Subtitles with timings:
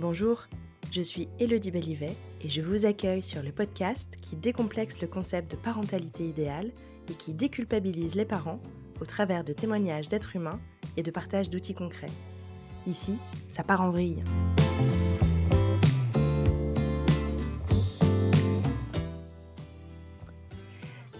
[0.00, 0.46] Bonjour,
[0.90, 5.50] je suis Elodie Bellivet et je vous accueille sur le podcast qui décomplexe le concept
[5.50, 6.70] de parentalité idéale
[7.10, 8.60] et qui déculpabilise les parents
[8.98, 10.58] au travers de témoignages d'êtres humains
[10.96, 12.08] et de partage d'outils concrets.
[12.86, 14.24] Ici, ça part en vrille.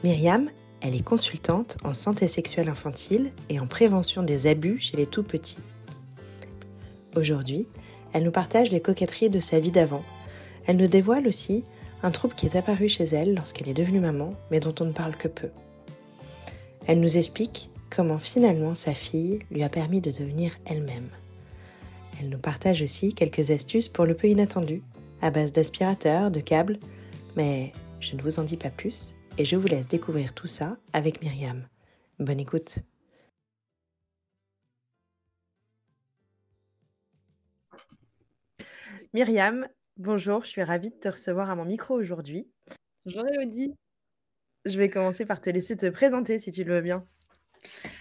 [0.03, 0.49] Myriam,
[0.81, 5.23] elle est consultante en santé sexuelle infantile et en prévention des abus chez les tout
[5.23, 5.63] petits.
[7.15, 7.67] Aujourd'hui,
[8.13, 10.03] elle nous partage les coquetteries de sa vie d'avant.
[10.67, 11.65] Elle nous dévoile aussi
[12.03, 14.93] un trouble qui est apparu chez elle lorsqu'elle est devenue maman, mais dont on ne
[14.93, 15.51] parle que peu.
[16.87, 21.11] Elle nous explique comment finalement sa fille lui a permis de devenir elle-même.
[22.21, 24.83] Elle nous partage aussi quelques astuces pour le peu inattendu,
[25.23, 26.79] à base d'aspirateurs, de câbles,
[27.37, 30.77] mais je ne vous en dis pas plus et je vous laisse découvrir tout ça
[30.93, 31.65] avec Myriam.
[32.19, 32.81] Bonne écoute.
[39.13, 42.49] Myriam, bonjour, je suis ravie de te recevoir à mon micro aujourd'hui.
[43.05, 43.75] Bonjour Elodie.
[44.65, 47.05] Je vais commencer par te laisser te présenter si tu le veux bien.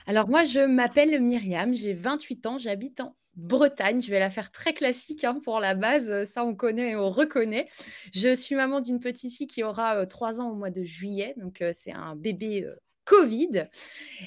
[0.06, 4.04] Alors moi, je m'appelle Myriam, j'ai 28 ans, j'habite en Bretagne.
[4.04, 7.10] Je vais la faire très classique hein, pour la base, ça on connaît et on
[7.10, 7.68] reconnaît.
[8.14, 11.64] Je suis maman d'une petite fille qui aura 3 ans au mois de juillet, donc
[11.74, 12.70] c'est un bébé
[13.06, 13.68] Covid.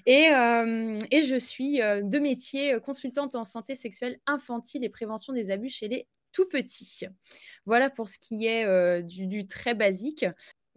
[0.07, 0.31] Et,
[1.13, 5.87] et, je suis de métier consultante en santé sexuelle infantile et prévention des abus chez
[5.87, 7.07] les tout petit.
[7.67, 10.27] Voilà pour ce qui est du, très basique.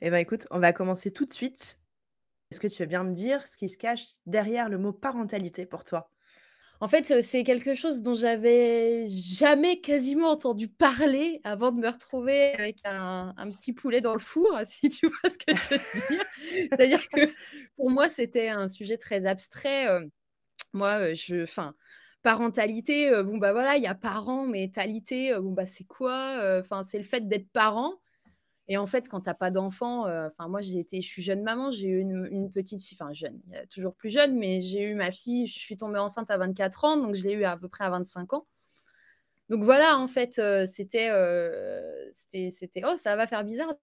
[0.00, 1.78] eh bien, écoute, on va commencer tout de suite.
[2.50, 5.64] Est-ce que tu veux bien me dire ce qui se cache derrière le mot parentalité
[5.64, 6.10] pour toi?
[6.82, 12.54] En fait, c'est quelque chose dont j'avais jamais quasiment entendu parler avant de me retrouver
[12.54, 16.08] avec un, un, petit poulet dans le four, si tu vois ce que je veux
[16.08, 16.24] dire.
[16.72, 17.32] C'est-à-dire que
[17.76, 19.86] pour moi, c'était un sujet très abstrait.
[20.72, 21.74] Moi, je, enfin,
[22.22, 26.82] parentalité, bon bah voilà, il y a parents, mais talité, bon bah c'est quoi Enfin,
[26.82, 27.94] c'est le fait d'être parent.
[28.68, 31.42] Et en fait, quand tu n'as pas d'enfant, enfin moi j'ai été, je suis jeune
[31.42, 33.40] maman, j'ai eu une, petite fille, enfin jeune,
[33.70, 36.96] toujours plus jeune, mais j'ai eu ma fille, je suis tombée enceinte à 24 ans,
[36.96, 38.46] donc je l'ai eu à peu près à 25 ans.
[39.48, 41.10] Donc voilà, en fait, c'était,
[42.12, 43.74] c'était, c'était, oh ça va faire bizarre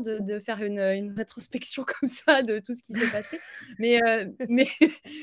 [0.00, 3.38] de, faire une, rétrospection comme ça de tout ce qui s'est passé.
[3.78, 4.68] Mais, euh, mais,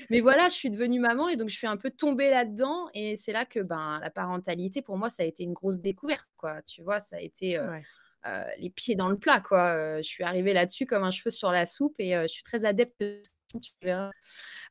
[0.09, 2.88] mais voilà, je suis devenue maman et donc je suis un peu tombée là-dedans.
[2.93, 6.27] Et c'est là que ben, la parentalité, pour moi, ça a été une grosse découverte.
[6.38, 6.61] Quoi.
[6.63, 7.77] Tu vois, ça a été euh,
[8.25, 9.39] euh, les pieds dans le plat.
[9.39, 10.01] Quoi.
[10.01, 12.99] je suis arrivée là-dessus comme un cheveu sur la soupe et je suis très adepte
[12.99, 13.21] de
[13.61, 14.11] tu verras.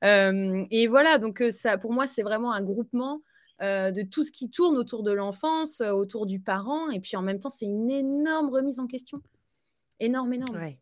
[0.03, 3.23] et voilà, donc ça, pour moi, c'est vraiment un groupement.
[3.61, 7.41] de tout ce qui tourne autour de l'enfance, autour du parent, et puis en même
[7.41, 9.23] temps, c'est une énorme remise en question.
[10.01, 10.57] Énorme, énorme.
[10.57, 10.79] Ouais.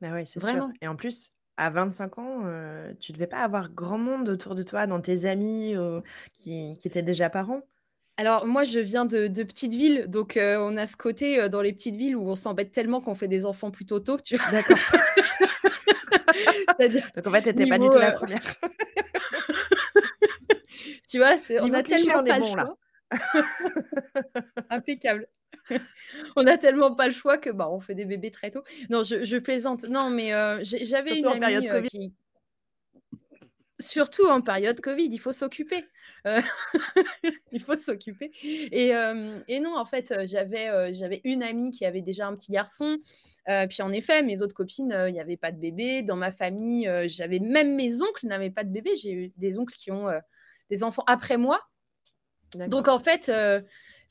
[0.00, 0.70] Bah ouais, c'est sûr.
[0.80, 4.62] Et en plus, à 25 ans, euh, tu devais pas avoir grand monde autour de
[4.62, 6.00] toi, dans tes amis euh,
[6.34, 7.62] qui, qui, étaient déjà parents.
[8.16, 11.62] Alors moi, je viens de, de petites villes, donc euh, on a ce côté dans
[11.62, 14.50] les petites villes où on s'embête tellement qu'on fait des enfants plutôt tôt, tu vois.
[14.50, 14.78] D'accord.
[17.16, 18.40] donc en fait, t'étais pas du tout la première.
[21.08, 22.76] tu vois, on a tellement pas le choix.
[24.70, 25.28] Impeccable.
[26.36, 28.62] on a tellement pas le choix que bah, on fait des bébés très tôt.
[28.90, 29.84] Non, je, plaisante.
[29.84, 32.14] Non, mais euh, j'avais une amie euh, qui...
[33.78, 35.84] Surtout en période Covid, il faut s'occuper.
[36.26, 36.40] Euh,
[37.52, 38.30] il faut s'occuper.
[38.42, 42.98] Et, non, en fait, j'avais j'avais une amie qui avait déjà un petit garçon.
[43.68, 46.02] puis en effet, mes autres copines, il n'y avait pas de bébé.
[46.02, 48.94] Dans ma famille, j'avais même mes oncles n'avaient pas de bébé.
[48.94, 50.06] J'ai eu des oncles qui ont
[50.70, 51.60] des enfants après moi.
[52.68, 53.32] Donc en fait,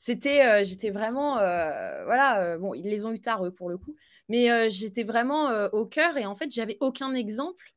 [0.04, 3.70] c'était, euh, j'étais vraiment, euh, voilà, euh, bon, ils les ont eu tard eux, pour
[3.70, 3.94] le coup,
[4.28, 7.72] mais j'étais vraiment au cœur et en fait, j'avais aucun exemple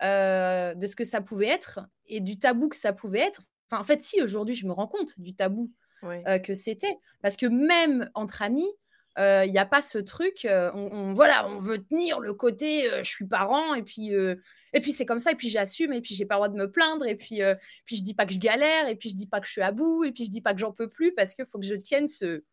[0.00, 3.40] de ce que ça pouvait être et du tabou que ça pouvait être.
[3.68, 7.46] Enfin, en fait, si aujourd'hui, je me rends compte du tabou que c'était, parce que
[7.46, 8.70] même entre amis,
[9.18, 13.26] il n'y a pas ce truc, on, voilà, on veut tenir le côté je suis
[13.26, 16.36] parent et puis, et puis c'est comme ça, et puis j'assume, et puis j'ai pas
[16.36, 17.40] le droit de me plaindre, et puis,
[17.84, 19.62] puis je dis pas que je galère, et puis je dis pas que je suis
[19.62, 21.66] à bout, et puis je dis pas que j'en peux plus parce qu'il faut que
[21.66, 22.44] je tienne ce,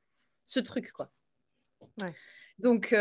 [0.46, 1.12] ce truc, quoi.
[2.58, 2.92] Donc,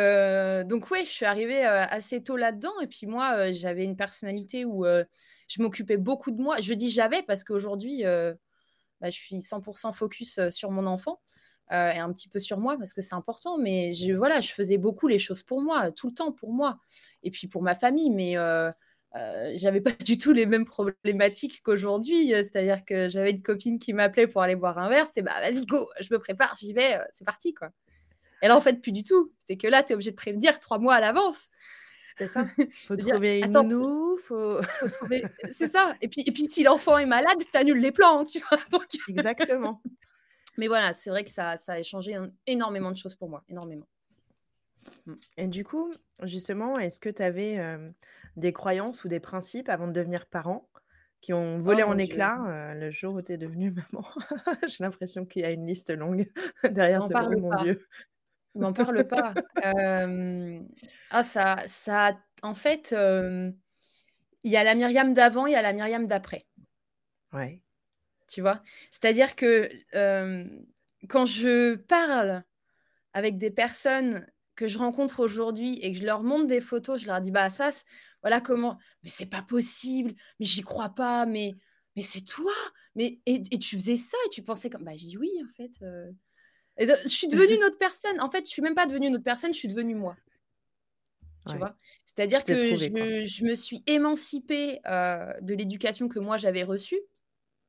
[0.68, 4.84] donc ouais, je suis arrivée assez tôt là-dedans, et puis moi, j'avais une personnalité où
[4.84, 6.60] je m'occupais beaucoup de moi.
[6.60, 11.20] Je dis j'avais parce qu'aujourd'hui, bah, je suis 100% focus sur mon enfant.
[11.72, 13.58] Euh, et un petit peu sur moi parce que c'est important.
[13.58, 16.78] Mais je, voilà, je faisais beaucoup les choses pour moi, tout le temps pour moi.
[17.22, 18.10] Et puis pour ma famille.
[18.10, 18.70] Mais euh,
[19.16, 22.30] euh, j'avais pas du tout les mêmes problématiques qu'aujourd'hui.
[22.30, 25.06] C'est-à-dire que j'avais une copine qui m'appelait pour aller boire un verre.
[25.06, 27.70] C'était bah vas-y, go, je me prépare, j'y vais, c'est parti quoi.
[28.42, 29.32] Et là, en fait, plus du tout.
[29.46, 31.48] C'est que là, tu es obligé de prévenir trois mois à l'avance.
[32.16, 32.44] C'est ça.
[32.86, 34.62] Faut trouver une nounou, faut...
[34.80, 35.24] faut trouver.
[35.50, 35.96] C'est ça.
[36.02, 38.58] Et puis, et puis si l'enfant est malade, tu annules les plans, tu vois.
[39.08, 39.80] Exactement.
[40.56, 42.16] Mais voilà, c'est vrai que ça, ça a changé
[42.46, 43.86] énormément de choses pour moi, énormément.
[45.06, 45.14] Mmh.
[45.38, 45.92] Et du coup,
[46.22, 47.58] justement, est-ce que tu avais
[48.36, 50.68] des croyances ou des principes avant de devenir parent
[51.20, 54.06] qui ont volé oh en éclats le jour où tu es devenue maman?
[54.68, 56.30] J'ai l'impression qu'il y a une liste longue
[56.70, 57.86] derrière ce mot, mon Dieu.
[58.54, 59.34] N'en parle pas.
[61.10, 62.94] Ah, ça, ça, en fait,
[64.44, 66.46] il y a la Myriam d'avant, il y a la Myriam d'après.
[67.32, 67.60] Ouais.
[68.28, 69.70] Tu vois C'est-à-dire que
[71.08, 72.42] quand je parle
[73.12, 74.26] avec des personnes
[74.56, 77.50] que je rencontre aujourd'hui et que je leur montre des photos, je leur dis bah
[77.50, 77.70] ça,
[78.22, 78.78] voilà comment.
[79.02, 80.14] Mais c'est pas possible.
[80.38, 81.26] Mais j'y crois pas.
[81.26, 81.54] Mais
[81.96, 82.52] mais c'est toi.
[82.94, 85.84] Mais et, tu faisais ça et tu pensais comme bah je dis oui en fait.
[86.78, 88.20] je suis devenue une autre personne.
[88.20, 89.52] En fait, je suis même pas devenue une autre personne.
[89.52, 90.16] Je suis devenue moi.
[91.46, 91.76] Tu vois?
[92.06, 97.00] C'est-à-dire que je, me suis émancipée de l'éducation que moi j'avais reçue.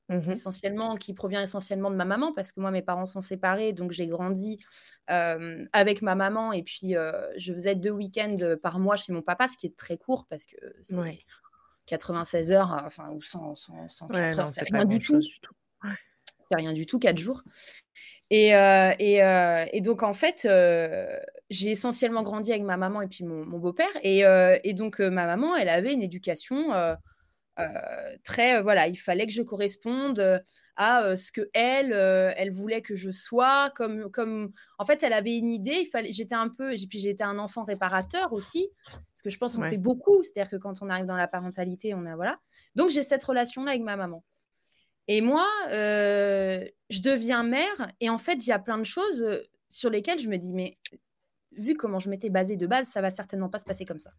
[0.08, 3.74] Mmh essentiellement, qui provient essentiellement de ma maman, parce que moi, mes parents sont séparés,
[3.74, 4.64] donc j'ai grandi
[5.08, 6.94] avec ma maman, et puis
[7.38, 10.46] je faisais deux week-ends par mois chez mon papa, ce qui est très court, parce
[10.46, 11.26] que c'est
[11.88, 15.20] 96 heures, enfin, ou 100, 104 heures, c'est rien du tout.
[16.48, 17.42] C'est rien du tout, quatre jours.
[18.30, 19.22] Et, et,
[19.74, 20.48] et, donc, en fait,
[21.50, 23.90] j'ai essentiellement grandi avec ma maman et puis mon, mon beau-père.
[24.04, 24.24] Et,
[24.64, 26.96] et, donc, ma maman, elle avait une éducation
[27.60, 30.40] euh, très, euh, voilà, il fallait que je corresponde euh,
[30.76, 33.72] à ce que elle, elle voulait que je sois.
[33.76, 35.78] Comme, comme, en fait, elle avait une idée.
[35.82, 39.38] Il fallait, j'étais un peu, et puis j'étais un enfant réparateur aussi, parce que je
[39.38, 40.22] pense qu'on fait beaucoup.
[40.24, 42.40] C'est-à-dire que quand on arrive dans la parentalité, on a voilà.
[42.76, 44.24] Donc j'ai cette relation-là avec ma maman.
[45.08, 49.26] Et moi, je deviens mère, et en fait, il y a plein de choses
[49.70, 50.78] sur lesquelles je me dis, mais
[51.54, 54.12] vu comment je m'étais basée de base, ça va certainement pas se passer comme ça.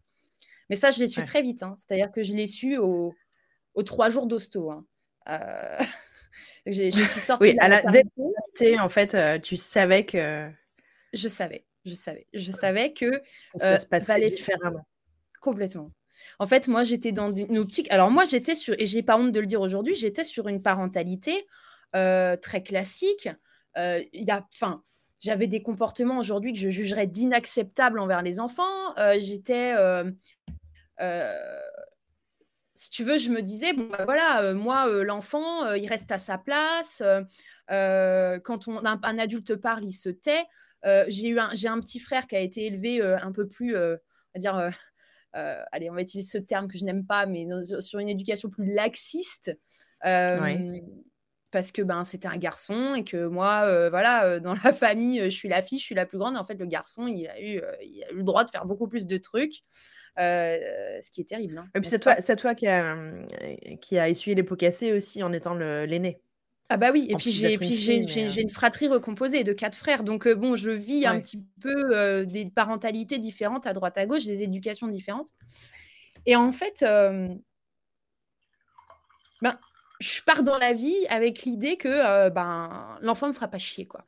[0.69, 1.63] Mais ça, je l'ai su très vite.
[1.63, 1.75] Hein.
[1.77, 3.13] C'est-à-dire que je l'ai su au,
[3.77, 4.71] aux trois jours d'hosto.
[4.71, 4.85] Hein.
[5.29, 5.83] Euh...
[6.65, 7.49] je suis sortie.
[7.49, 10.49] Oui, à la dès en fait, euh, tu savais que.
[11.13, 13.21] Je savais, je savais, je savais que
[13.55, 14.85] ça euh, se passait différemment.
[15.39, 15.91] Complètement.
[16.39, 17.89] En fait, moi, j'étais dans une optique.
[17.91, 20.61] Alors, moi, j'étais sur, et j'ai pas honte de le dire aujourd'hui, j'étais sur une
[20.61, 21.47] parentalité
[21.93, 23.29] très classique.
[23.77, 24.83] Il y a, enfin,
[25.19, 28.93] j'avais des comportements aujourd'hui que je jugerais d'inacceptables envers les enfants.
[29.19, 29.75] j'étais
[32.77, 35.87] si tu veux, je me disais, bon, bah, voilà, euh, moi, euh, l'enfant, euh, il
[35.87, 37.01] reste à sa place.
[37.67, 40.45] quand on, un, adulte parle, il se tait.
[41.07, 43.97] j'ai eu un, j'ai un petit frère qui a été élevé un peu plus, on
[44.35, 44.69] va dire,
[45.71, 47.47] allez, on va utiliser ce terme que je n'aime pas, mais
[47.79, 49.57] sur une éducation plus laxiste.
[51.49, 55.49] Parce que ben, c'était un garçon et que moi, voilà, dans la famille, je suis
[55.49, 56.35] la fille, je suis la plus grande.
[56.35, 58.65] Et en fait, le garçon, il a eu, il a eu le droit de faire
[58.65, 59.63] beaucoup plus de trucs.
[60.19, 61.59] Euh, ce qui est terrible.
[61.59, 62.97] Hein, et puis c'est toi, toi qui, a,
[63.81, 66.19] qui a essuyé les pots cassés aussi en étant l'aîné.
[66.69, 70.27] Ah bah oui, et puis j'ai une, euh une, fratrie recomposée de quatre frères, donc
[70.27, 74.43] euh, bon, je vis un petit peu des parentalités différentes à droite à gauche, des
[74.43, 75.29] éducations différentes.
[76.25, 77.29] Et en fait, ben,
[80.01, 84.03] je pars dans la vie avec l'idée que ben, l'enfant me fera pas chier, quoi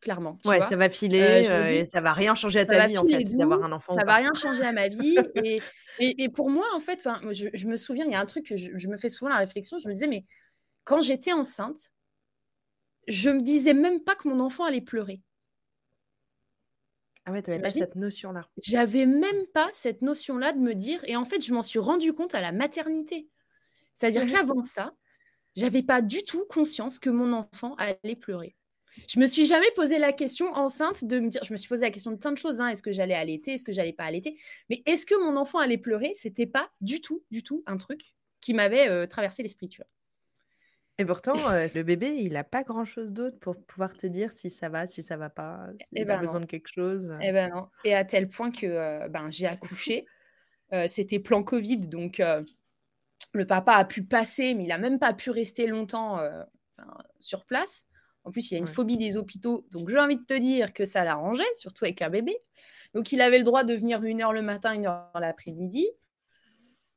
[0.00, 0.38] clairement.
[0.44, 3.24] ouais, ça va filer euh, et ça va rien changer à ta vie en fait,
[3.36, 3.94] d'avoir un enfant.
[3.94, 5.16] Ça va rien changer à ma vie.
[5.44, 5.60] et,
[5.98, 8.56] et, pour moi, en fait, je, je, me souviens, il y a un truc que
[8.56, 10.24] je, me fais souvent la réflexion, je me disais, mais
[10.84, 11.90] quand j'étais enceinte,
[13.06, 15.22] je me disais même pas que mon enfant allait pleurer.
[17.24, 18.48] Ah ouais, tu n'avais pas cette notion-là.
[18.62, 22.12] J'avais même pas cette notion-là de me dire, et en fait, je m'en suis rendu
[22.12, 23.28] compte à la maternité.
[23.92, 24.94] C'est-à-dire qu'avant ça,
[25.56, 28.56] j'avais pas du tout conscience que mon enfant allait pleurer.
[29.06, 31.82] Je me suis jamais posé la question enceinte de me dire, je me suis posé
[31.82, 32.60] la question de plein de choses.
[32.60, 32.68] Hein.
[32.68, 34.38] Est-ce que j'allais allaiter Est-ce que j'allais pas allaiter?
[34.70, 36.12] Mais est-ce que mon enfant allait pleurer?
[36.16, 39.70] C'était pas du tout, du tout un truc qui m'avait euh, traversé l'esprit,
[40.98, 44.50] Et pourtant, euh, le bébé, il n'a pas grand-chose d'autre pour pouvoir te dire si
[44.50, 47.10] ça va, si ça va pas, s'il eh a ben besoin de quelque chose.
[47.20, 47.68] Et, eh ben non.
[47.84, 50.06] Et à tel point que euh, ben, j'ai accouché.
[50.86, 52.22] C'était plan Covid, donc
[53.32, 56.20] le papa a pu passer, mais il n'a même pas pu rester longtemps
[57.20, 57.86] sur place.
[58.28, 59.66] En plus, il y a une phobie des hôpitaux.
[59.70, 62.36] Donc, j'ai envie de te dire que ça l'arrangeait, surtout avec un bébé.
[62.92, 65.88] Donc, il avait le droit de venir une heure le matin, une heure l'après-midi.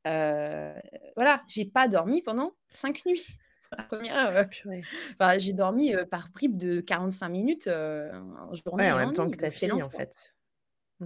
[0.06, 0.74] Euh,
[1.16, 3.24] voilà, j'ai pas dormi pendant cinq nuits.
[3.78, 8.92] La première, euh, j'ai dormi euh, par bribes de 45 minutes en journée.
[8.92, 10.34] en même temps que ta fille, en fait.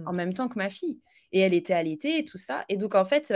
[0.05, 0.99] En même temps que ma fille.
[1.31, 2.65] Et elle était allaitée et tout ça.
[2.67, 3.33] Et donc, en fait,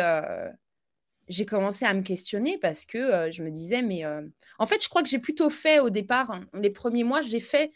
[1.28, 4.22] j'ai commencé à me questionner parce que euh, je me disais, mais euh,
[4.60, 7.40] en fait, je crois que j'ai plutôt fait au départ, hein, les premiers mois, j'ai
[7.40, 7.72] fait,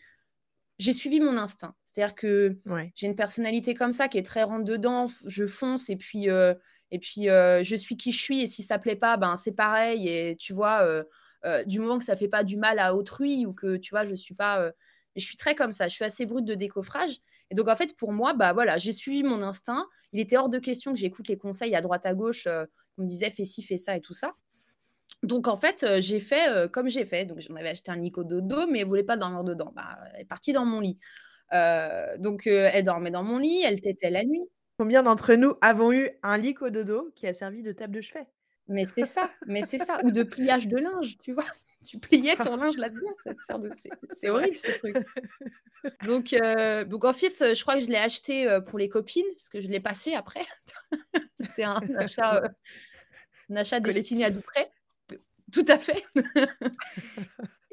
[0.80, 1.74] j'ai suivi mon instinct.
[1.86, 2.58] C'est-à-dire que
[2.96, 6.54] j'ai une personnalité comme ça qui est très rentre dedans, je fonce et puis, euh,
[6.92, 10.10] et puis je suis qui je suis et si ça plaît pas, ben c'est pareil
[10.10, 10.86] et tu vois,
[11.66, 14.14] du moment que ça fait pas du mal à autrui ou que tu vois, je
[14.14, 14.70] suis pas,
[15.16, 17.96] je suis très comme ça, je suis assez brute de décoffrage et donc en fait
[17.96, 19.88] pour moi, bah voilà, j'ai suivi mon instinct.
[20.12, 22.46] Il était hors de question que j'écoute les conseils à droite à gauche,
[22.98, 24.34] on me disait fais ci, fais ça et tout ça.
[25.24, 27.26] Donc en fait, j'ai fait comme j'ai fait.
[27.26, 29.72] Donc j'en avais acheté un lit au dodo, mais elle voulait pas dormir dedans.
[29.76, 31.00] Bah, elle est partie dans mon lit.
[31.54, 34.44] Euh, donc, euh, elle dormait dans mon lit, elle tétait la nuit.
[34.78, 38.02] Combien d'entre nous avons eu un lit au dodo qui a servi de table de
[38.02, 38.26] chevet?
[38.68, 40.00] Mais c'est ça, mais c'est ça.
[40.04, 41.46] Ou de pliage de linge, tu vois.
[41.86, 43.70] Tu pliais ton linge là-dedans, ça te sert de...
[44.12, 44.96] C'est horrible, ce truc.
[46.06, 49.50] Donc, euh, donc, en fait, je crois que je l'ai acheté pour les copines, parce
[49.50, 50.46] que je l'ai passé après.
[51.40, 52.42] C'était un achat,
[53.50, 54.72] un achat destiné à tout près.
[55.52, 56.04] Tout à fait.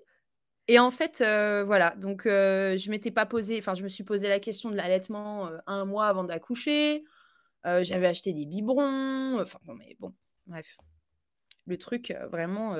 [0.69, 4.05] Et en fait, euh, voilà, donc euh, je m'étais pas posé, enfin, je me suis
[4.05, 7.05] posé la question de l'allaitement euh, un mois avant d'accoucher.
[7.65, 10.13] J'avais acheté des biberons, enfin, bon, mais bon,
[10.47, 10.79] bref.
[11.67, 12.75] Le truc vraiment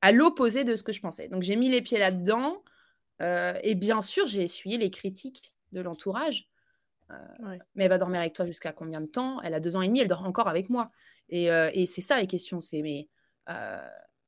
[0.00, 1.28] à l'opposé de ce que je pensais.
[1.28, 2.62] Donc, j'ai mis les pieds là-dedans.
[3.20, 6.48] et bien sûr, j'ai essuyé les critiques de l'entourage.
[7.74, 9.40] Mais elle va dormir avec toi jusqu'à combien de temps?
[9.42, 10.88] Elle a deux ans et demi, elle dort encore avec moi.
[11.30, 13.08] Et, et c'est ça les questions c'est mais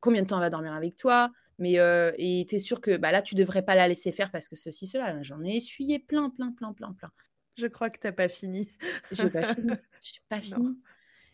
[0.00, 1.30] combien de temps elle va dormir avec toi?
[1.60, 4.30] Mais euh, et tu es sûr que bah, là, tu devrais pas la laisser faire
[4.30, 5.22] parce que ceci, cela.
[5.22, 7.10] J'en ai essuyé plein, plein, plein, plein, plein.
[7.56, 8.72] Je crois que tu n'as pas fini.
[9.12, 9.70] Je n'ai pas fini.
[10.30, 10.78] pas fini.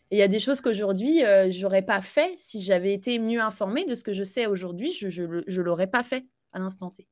[0.09, 3.41] Et il y a des choses qu'aujourd'hui, euh, j'aurais pas fait si j'avais été mieux
[3.41, 4.91] informée de ce que je sais aujourd'hui.
[4.91, 7.07] Je ne l'aurais pas fait à l'instant T.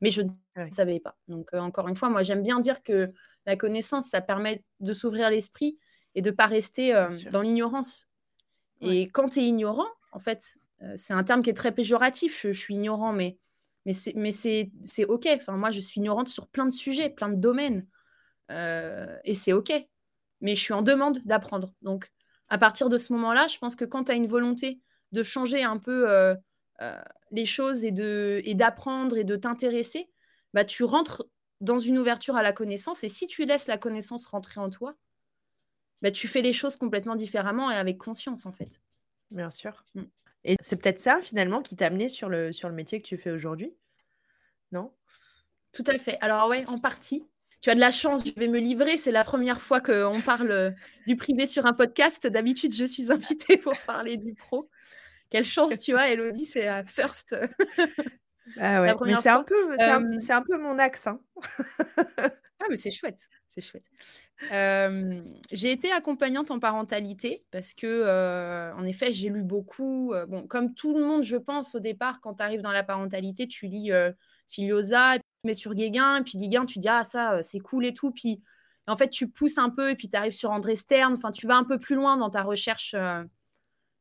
[0.00, 1.16] Mais je ne savais pas.
[1.28, 3.12] Donc, euh, encore une fois, moi, j'aime bien dire que
[3.46, 5.78] la connaissance, ça permet de s'ouvrir l'esprit
[6.14, 8.08] et de ne pas rester euh, dans l'ignorance.
[8.80, 12.46] Et quand tu es ignorant, en fait, euh, c'est un terme qui est très péjoratif,
[12.46, 13.36] je, suis ignorant, mais,
[13.84, 15.28] mais c'est OK.
[15.30, 17.86] Enfin, moi, je suis ignorante sur plein de sujets, plein de domaines.
[19.24, 19.70] Et c'est OK.
[20.40, 21.74] Mais je suis en demande d'apprendre.
[21.82, 22.10] Donc,
[22.50, 24.80] à partir de ce moment-là, je pense que quand tu as une volonté
[25.12, 26.34] de changer un peu euh,
[27.30, 27.92] les choses et
[28.54, 30.10] d'apprendre et, et de t'intéresser,
[30.52, 31.24] bah, tu rentres
[31.60, 33.04] dans une ouverture à la connaissance.
[33.04, 34.94] Et si tu laisses la connaissance rentrer en toi,
[36.02, 38.80] bah, tu fais les choses complètement différemment et avec conscience, en fait.
[39.30, 39.84] Bien sûr.
[39.94, 40.02] Mm.
[40.44, 43.18] Et c'est peut-être ça, finalement, qui t'a amené sur le, sur le métier que tu
[43.18, 43.74] fais aujourd'hui?
[44.72, 44.92] Non?
[45.72, 46.16] Tout à fait.
[46.20, 47.26] Alors, ouais, en partie.
[47.60, 48.96] Tu as de la chance, je vais me livrer.
[48.96, 50.70] C'est la première fois qu'on parle euh,
[51.06, 52.26] du privé sur un podcast.
[52.26, 54.70] D'habitude, je suis invitée pour parler du pro.
[55.28, 57.36] Quelle chance tu as, Elodie, c'est la first.
[58.58, 61.06] Ah ouais, mais c'est un, peu, euh, c'est un, peu mon axe.
[61.06, 61.20] Hein.
[62.18, 63.84] ah, mais c'est chouette c'est chouette.
[65.52, 70.12] j'ai été accompagnante en parentalité parce que, en effet, j'ai lu beaucoup.
[70.26, 73.46] bon, comme tout le monde, je pense, au départ, quand tu arrives dans la parentalité,
[73.46, 73.92] tu lis
[74.48, 78.10] Filiosa, mets sur Guéguin, puis Guéguin, tu dis Ah, ça, c'est cool et tout.
[78.12, 78.42] Puis
[78.86, 81.14] en fait, tu pousses un peu, et puis tu arrives sur André Stern.
[81.14, 82.94] Enfin, tu vas un peu plus loin dans ta recherche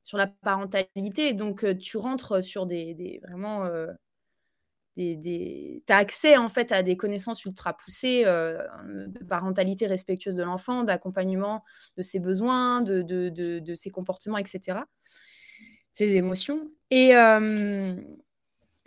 [0.04, 1.34] sur la parentalité.
[1.34, 3.70] Donc, tu rentres sur des, des vraiment
[5.00, 8.62] tu as accès en fait à des connaissances ultra poussées euh,
[9.08, 11.64] de parentalité respectueuse de l'enfant, d'accompagnement
[11.98, 14.80] de ses besoins, de, de, ses comportements, etc.
[15.94, 16.70] Ses émotions.
[16.92, 17.96] Et, euh,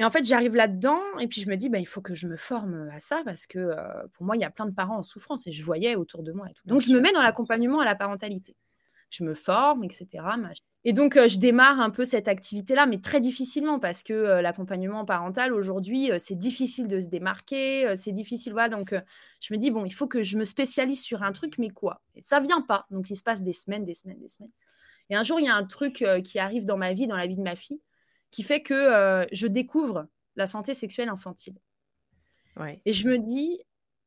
[0.02, 2.26] et en fait, j'arrive là-dedans et puis je me dis, bah, il faut que je
[2.26, 3.76] me forme à ça parce que euh,
[4.10, 6.32] pour moi, il y a plein de parents en souffrance et je voyais autour de
[6.32, 6.62] moi et tout.
[6.66, 8.56] Donc, je me mets dans l'accompagnement à la parentalité.
[9.10, 10.08] Je me forme, etc.
[10.82, 15.52] Et donc, je démarre un peu cette activité-là, mais très difficilement parce que l'accompagnement parental,
[15.52, 18.54] aujourd'hui, c'est difficile de se démarquer, c'est difficile.
[18.54, 18.92] Voilà, donc,
[19.40, 22.02] je me dis, bon, il faut que je me spécialise sur un truc, mais quoi?
[22.16, 22.86] Et ça vient pas.
[22.90, 24.50] Donc, il se passe des semaines, des semaines, des semaines.
[25.10, 27.28] Et un jour, il y a un truc qui arrive dans ma vie, dans la
[27.28, 27.80] vie de ma fille,
[28.32, 31.54] qui fait que je découvre la santé sexuelle infantile.
[32.84, 33.60] Et je me dis,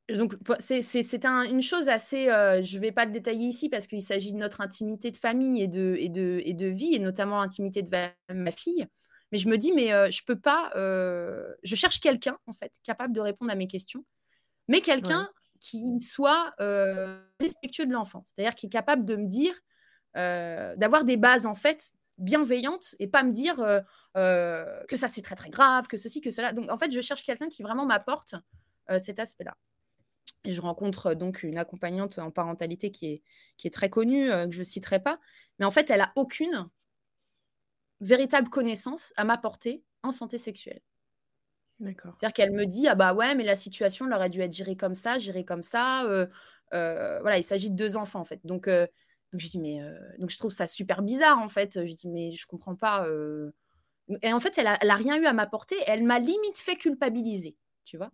[0.10, 2.30] donc, c'est une chose assez.
[2.30, 5.18] Euh, je ne vais pas le détailler ici parce qu'il s'agit de notre intimité de
[5.18, 7.90] famille et de, et de, et de vie, et notamment l'intimité de
[8.30, 8.86] ma fille.
[9.32, 10.72] Mais je me dis, mais euh, je peux pas.
[10.76, 14.06] Euh, je cherche quelqu'un, en fait, capable de répondre à mes questions,
[14.68, 15.30] mais quelqu'un
[15.60, 16.52] qui soit
[17.40, 18.24] respectueux de l'enfant.
[18.26, 19.60] C'est-à-dire qui est capable de me dire,
[20.14, 23.58] d'avoir des bases, en fait, bienveillantes et pas me dire
[24.16, 26.54] que ça, c'est très, très grave, que ceci, que cela.
[26.54, 28.36] Donc, en fait, je cherche quelqu'un qui vraiment m'apporte
[29.00, 29.56] cet aspect-là.
[30.46, 33.24] Et je rencontre euh, donc une accompagnante en parentalité qui est,
[33.58, 35.20] qui est très connue, euh, que je ne citerai pas.
[35.60, 36.70] Mais en fait, elle n'a aucune
[38.02, 40.82] véritable connaissance à m'apporter en santé sexuelle.
[41.80, 42.16] D'accord.
[42.20, 44.78] C'est-à-dire qu'elle me dit Ah bah ouais, mais la situation, elle aurait dû être gérée
[44.78, 46.06] comme ça, gérée comme ça.
[46.06, 46.28] Euh,
[46.72, 48.40] voilà, il s'agit de deux enfants en fait.
[48.46, 48.70] Donc,
[49.36, 49.80] donc je dis Mais.
[50.18, 51.86] donc je trouve ça super bizarre en fait.
[51.86, 53.06] Je dis Mais je comprends pas.
[54.22, 55.76] Et en fait, elle n'a a rien eu à m'apporter.
[55.88, 58.12] Elle m'a limite fait culpabiliser, tu vois,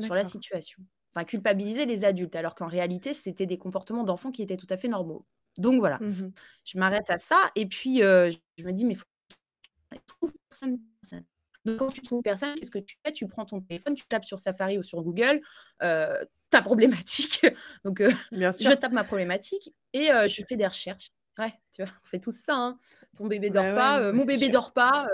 [0.00, 0.82] sur la situation.
[1.14, 4.76] enfin, culpabiliser les adultes, alors qu'en réalité, c'était des comportements d'enfants qui étaient tout à
[4.76, 5.26] fait normaux.
[5.58, 6.32] Donc voilà, mmh
[6.64, 7.36] je m'arrête à ça.
[7.56, 11.24] Et puis, je me dis, mais il faut personne, personne.
[11.64, 13.12] Donc, quand tu trouves personne, qu'est-ce que tu fais?
[13.12, 15.40] Tu prends ton téléphone, tu tapes sur Safari ou sur Google
[15.80, 17.46] ta problématique.
[17.84, 21.10] Donc, je tape ma problématique et je fais des recherches.
[21.38, 22.54] Ouais, tu vois, on fait tout ça.
[22.56, 22.78] Hein.
[23.16, 25.08] Ton bébé dort pas, mon bébé dort pas.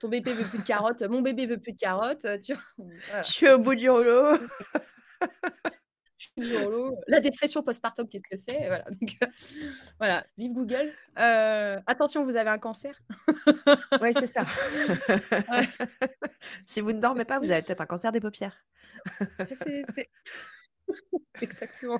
[0.00, 2.26] ton bébé veut plus de carottes, mon bébé veut plus de carottes.
[2.42, 4.38] Tu vois, Je suis au bout du rouleau.
[7.08, 8.66] La dépression postpartum, qu'est-ce que c'est?
[8.66, 8.84] Voilà.
[9.98, 10.92] voilà, vive Google.
[11.18, 13.00] Euh, attention, vous avez un cancer.
[14.00, 14.46] oui, c'est ça.
[16.64, 18.56] si vous ne dormez pas, vous avez peut-être un cancer des paupières.
[19.64, 19.84] c'est
[21.40, 21.98] exactement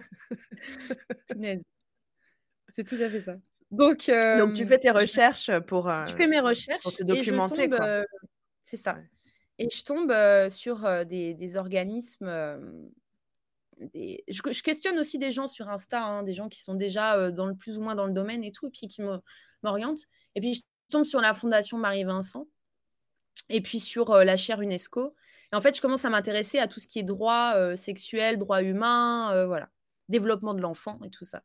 [2.69, 3.37] C'est tout à fait ça.
[3.71, 5.89] Donc, Donc tu fais tes recherches pour.
[5.89, 7.71] je fais mes recherches pour te documenter.
[8.63, 8.99] c'est ça.
[9.59, 10.13] Et je tombe
[10.51, 12.93] sur des, des, organismes
[13.95, 17.47] je, questionne aussi des gens sur Insta, hein, des gens qui sont déjà euh, dans
[17.47, 19.03] le plus ou moins dans le domaine et tout, et puis qui
[19.63, 20.07] m'orientent.
[20.35, 22.47] Et puis je tombe sur la Fondation Marie-Vincent,
[23.49, 25.15] et puis sur euh, la chaire UNESCO.
[25.53, 28.39] Et en fait, je commence à m'intéresser à tout ce qui est droit euh, sexuel,
[28.39, 29.69] droit humain, voilà,
[30.09, 31.43] développement de l'enfant et tout ça.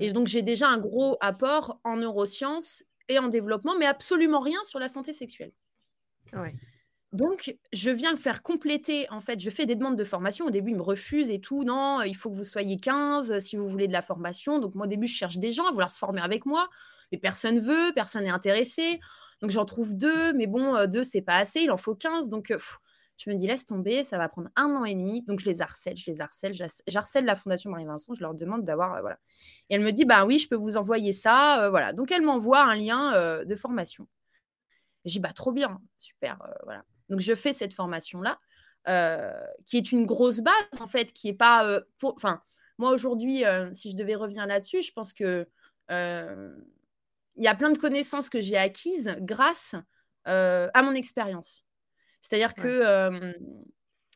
[0.00, 4.40] Et mmh donc j'ai déjà un gros apport en neurosciences et en développement, mais absolument
[4.40, 5.52] rien sur la santé sexuelle.
[6.34, 6.54] Ouais.
[7.12, 10.46] Donc, je viens faire compléter, en fait, je fais des demandes de formation.
[10.46, 11.62] Au début, ils me refusent et tout.
[11.62, 14.58] Non, il faut que vous soyez 15 si vous voulez de la formation.
[14.58, 16.70] Donc, moi, au début, je cherche des gens à vouloir se former avec moi.
[17.10, 18.98] Mais personne veut, personne n'est intéressé.
[19.42, 20.32] Donc, j'en trouve deux.
[20.32, 21.60] Mais bon, euh, deux, c'est pas assez.
[21.60, 22.30] Il en faut 15.
[22.30, 22.58] Donc, euh,
[23.18, 25.20] je me dis, laisse tomber, ça va prendre un an et demi.
[25.20, 26.54] Donc, je les harcèle, je les harcèle.
[26.86, 28.14] J'harcèle la Fondation Marie-Vincent.
[28.14, 28.94] Je leur demande d'avoir.
[28.94, 29.18] Euh, voilà.
[29.68, 31.68] Et elle me dit, bah oui, je peux vous envoyer ça.
[31.68, 31.92] voilà.
[31.92, 34.08] Donc, elle m'envoie un lien de formation.
[35.04, 36.38] J'ai bah trop bien, super.
[36.64, 36.84] voilà.
[37.08, 38.38] Donc, je fais cette formation-là,
[38.88, 39.32] euh,
[39.66, 41.66] qui est une grosse base, en fait, qui est pas.
[41.66, 42.14] Euh, pour...
[42.16, 42.42] Enfin,
[42.78, 45.46] moi, aujourd'hui, euh, si je devais revenir là-dessus, je pense que.
[47.36, 49.74] Il y a plein de connaissances que j'ai acquises grâce
[50.24, 51.66] à mon expérience.
[52.20, 53.34] C'est-à-dire que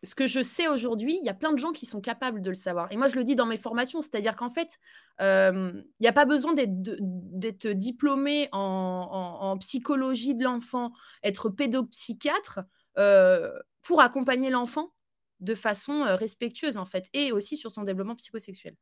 [0.02, 2.50] ce que je sais aujourd'hui, il y a plein de gens qui sont capables de
[2.50, 2.90] le savoir.
[2.92, 4.78] Et moi, je le dis dans mes formations, c'est-à-dire qu'en fait,
[5.20, 12.60] il n'y a pas besoin d'être diplômé en, psychologie de l'enfant, être pédopsychiatre
[12.98, 14.92] euh, pour accompagner l'enfant
[15.40, 18.74] de façon euh, respectueuse, en fait, et aussi sur son développement psychosexuel.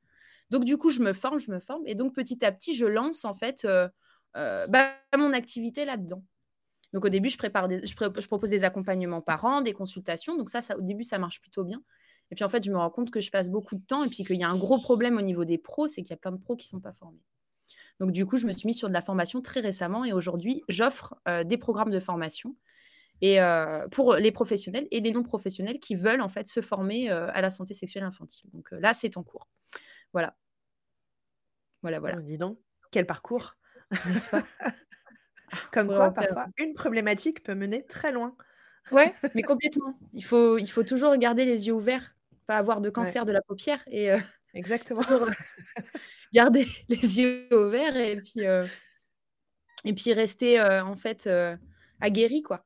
[0.51, 2.87] Donc, du coup, je me forme, je me forme, et donc petit à petit, je
[2.87, 3.89] lance, en fait, euh,
[4.69, 6.25] bah, mon activité là-dedans.
[6.95, 10.37] Donc, au début, je, prépare des, je, propose des accompagnements par an, des consultations.
[10.39, 11.83] Donc, ça, ça, au début, ça marche plutôt bien.
[12.31, 14.09] Et puis, en fait, je me rends compte que je passe beaucoup de temps et
[14.09, 16.17] puis qu'il y a un gros problème au niveau des pros, c'est qu'il y a
[16.17, 17.21] plein de pros qui ne sont pas formés.
[18.01, 20.63] Donc, du coup, je me suis mis sur de la formation très récemment et aujourd'hui,
[20.69, 22.57] j'offre des programmes de formation
[23.21, 27.11] et euh, pour les professionnels et les non professionnels qui veulent en fait se former
[27.11, 28.51] euh, à la santé sexuelle infantile.
[28.53, 29.49] Donc euh, là, c'est en cours.
[30.13, 30.37] Voilà.
[31.83, 32.17] Voilà, voilà.
[32.19, 32.59] Oh, dis donc,
[32.91, 33.57] quel parcours,
[34.07, 34.45] n'est-ce pas?
[35.73, 38.37] Comme quoi, parfois, une problématique peut mener très loin.
[38.91, 39.99] Ouais, mais complètement.
[40.13, 42.15] Il faut, il faut toujours garder les yeux ouverts,
[42.47, 44.11] pas avoir de cancer de la paupière et
[44.55, 45.03] exactement.
[46.33, 48.45] garder les yeux ouverts et puis
[49.85, 51.29] et puis rester en fait
[52.01, 52.65] aguerri quoi.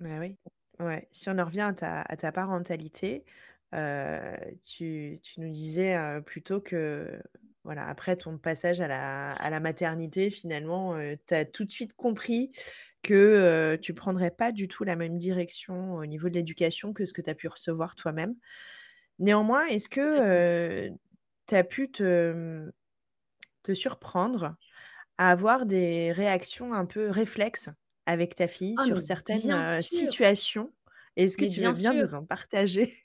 [0.00, 0.36] Bah oui.
[0.78, 1.08] Ouais.
[1.10, 3.24] Si on en revient à ta, parentalité,
[3.72, 7.20] tu, nous disais plutôt que
[7.68, 11.92] voilà, après ton passage à la, à la maternité, finalement, tu as tout de suite
[11.92, 12.50] compris
[13.02, 17.12] que tu prendrais pas du tout la même direction au niveau de l'éducation que ce
[17.12, 18.36] que tu as pu recevoir toi-même.
[19.18, 20.88] Néanmoins, est-ce que
[21.46, 22.70] tu as pu te,
[23.64, 24.56] te surprendre
[25.18, 27.68] à avoir des réactions un peu réflexes
[28.06, 30.72] avec ta fille ah, sur certaines situations?
[31.16, 32.96] Est-ce que tu veux bien nous en partager?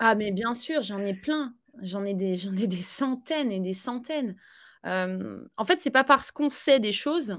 [0.00, 1.54] Ah, mais bien sûr, j'en ai plein.
[1.82, 4.36] J'en ai, des, ai des centaines et des centaines.
[4.84, 7.38] en fait, c'est pas parce qu'on sait des choses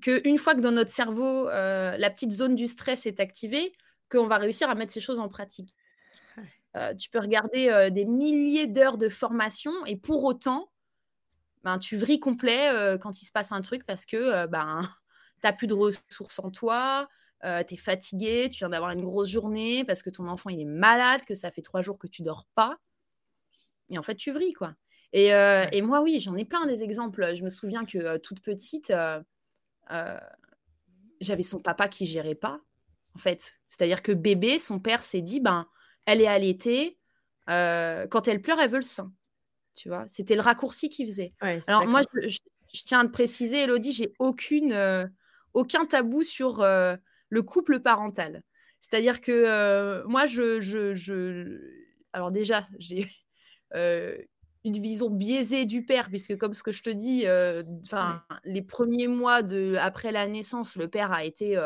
[0.00, 3.72] qu'une fois que dans notre cerveau, la petite zone du stress est activée,
[4.10, 5.74] qu'on va réussir à mettre ces choses en pratique.
[6.98, 10.70] tu peux regarder des milliers d'heures de formation et pour autant,
[11.62, 14.80] ben, tu vrilles complet quand il se passe un truc parce que ben,
[15.44, 17.08] tu plus de ressources en toi,
[17.44, 20.60] euh, tu es fatigué, tu viens d'avoir une grosse journée parce que ton enfant il
[20.60, 22.76] est malade, que ça fait trois jours que tu dors pas.
[23.90, 24.74] Et en fait, tu vrilles, quoi.
[25.12, 27.34] Et, euh, et moi, oui, j'en ai plein des exemples.
[27.34, 28.92] Je me souviens que euh, toute petite,
[31.20, 32.60] j'avais son papa qui gérait pas,
[33.14, 33.58] en fait.
[33.66, 35.66] C'est-à-dire que bébé, son père s'est dit, ben,
[36.06, 36.98] elle est allaitée,
[37.46, 39.12] quand elle pleure, elle veut le sein.
[39.74, 41.34] Tu vois, c'était le raccourci qu'il faisait.
[41.66, 42.38] Alors moi, je, je,
[42.84, 45.10] tiens à te préciser, Elodie, j'ai aucune
[45.54, 48.42] aucun tabou sur le couple parental.
[48.80, 51.58] C'est-à-dire que moi, je,
[52.12, 53.08] alors déjà, j'ai
[53.74, 57.24] une vision biaisée du père, puisque comme ce que je te dis,
[57.84, 61.58] enfin, les premiers mois de, après la naissance, le père a été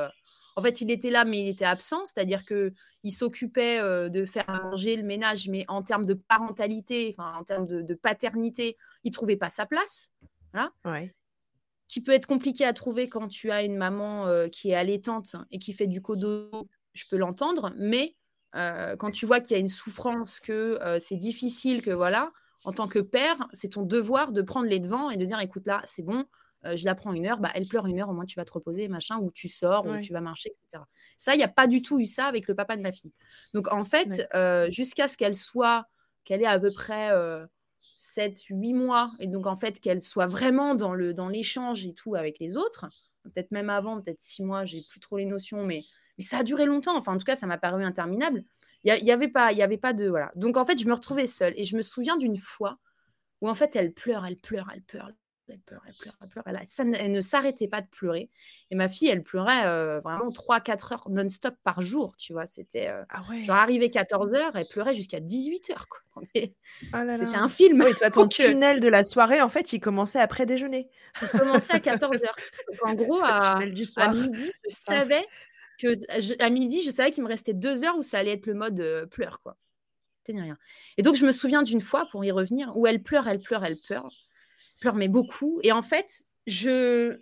[0.59, 4.47] en fait, il était là, mais il était absent, c'est-à-dire que il s'occupait de faire
[4.65, 9.51] manger le ménage, mais en termes de parentalité, en termes de, paternité, il trouvait pas
[9.51, 10.13] sa place.
[10.53, 10.73] Voilà.
[11.89, 15.59] Qui peut être compliqué à trouver quand tu as une maman qui est allaitante et
[15.59, 16.51] qui fait du codo,
[16.95, 18.17] je peux l'entendre, mais
[18.99, 22.33] quand tu vois qu'il y a une souffrance, que c'est difficile, que voilà,
[22.65, 25.67] en tant que père, c'est ton devoir de prendre les devants et de dire écoute
[25.67, 26.25] là, c'est bon,
[26.65, 28.53] je la prends une heure, bah, elle pleure une heure, au moins tu vas te
[28.53, 30.83] reposer, machin, ou tu sors, ou tu vas marcher, etc.
[31.17, 33.13] Ça, il n'y a pas du tout eu ça avec le papa de ma fille.
[33.55, 34.27] Donc en fait,
[34.73, 35.87] jusqu'à ce qu'elle soit,
[36.25, 37.13] qu'elle ait à peu près
[37.97, 41.95] 7, 8 mois, et donc en fait qu'elle soit vraiment dans le dans l'échange et
[41.95, 42.87] tout avec les autres,
[43.33, 45.81] peut-être même avant, peut-être 6 mois, j'ai plus trop les notions, mais,
[46.19, 48.45] mais ça a duré longtemps, enfin en tout cas ça m'a paru interminable.
[48.85, 50.09] Il n'y avait, pas, y avait pas de...
[50.09, 50.31] Voilà.
[50.37, 52.79] Donc en fait, je me retrouvais seule, et je me souviens d'une fois
[53.41, 55.11] où en fait elle pleure, elle pleure, elle pleure,
[55.49, 56.45] elle pleure, elle pleure, elle pleure.
[56.47, 58.31] Elle, ne s'arrêtait pas de pleurer.
[58.71, 62.47] Et ma fille, elle pleurait euh, vraiment 3-4 heures non-stop par jour, tu vois.
[62.47, 65.87] C'était euh, ah genre arrivé 14 heures, elle pleurait jusqu'à 18 heures.
[66.35, 67.83] C'était un film.
[67.83, 70.89] Oui, toi, ton euh, tunnel de la soirée, en fait, il commençait après déjeuner.
[71.23, 72.37] Il commençait à 14 heures.
[72.69, 73.85] Donc, en gros, à, midi,
[74.69, 75.27] je savais
[75.79, 78.55] que à midi, je savais qu'il me restait deux heures où ça allait être le
[78.55, 79.57] mode pleure, quoi.
[80.29, 80.59] Rien.
[80.97, 83.65] Et donc, je me souviens d'une fois, pour y revenir, où elle pleure, elle pleure,
[83.65, 84.09] elle pleure
[84.81, 85.61] pleure mais beaucoup.
[85.63, 87.19] Et en fait, je,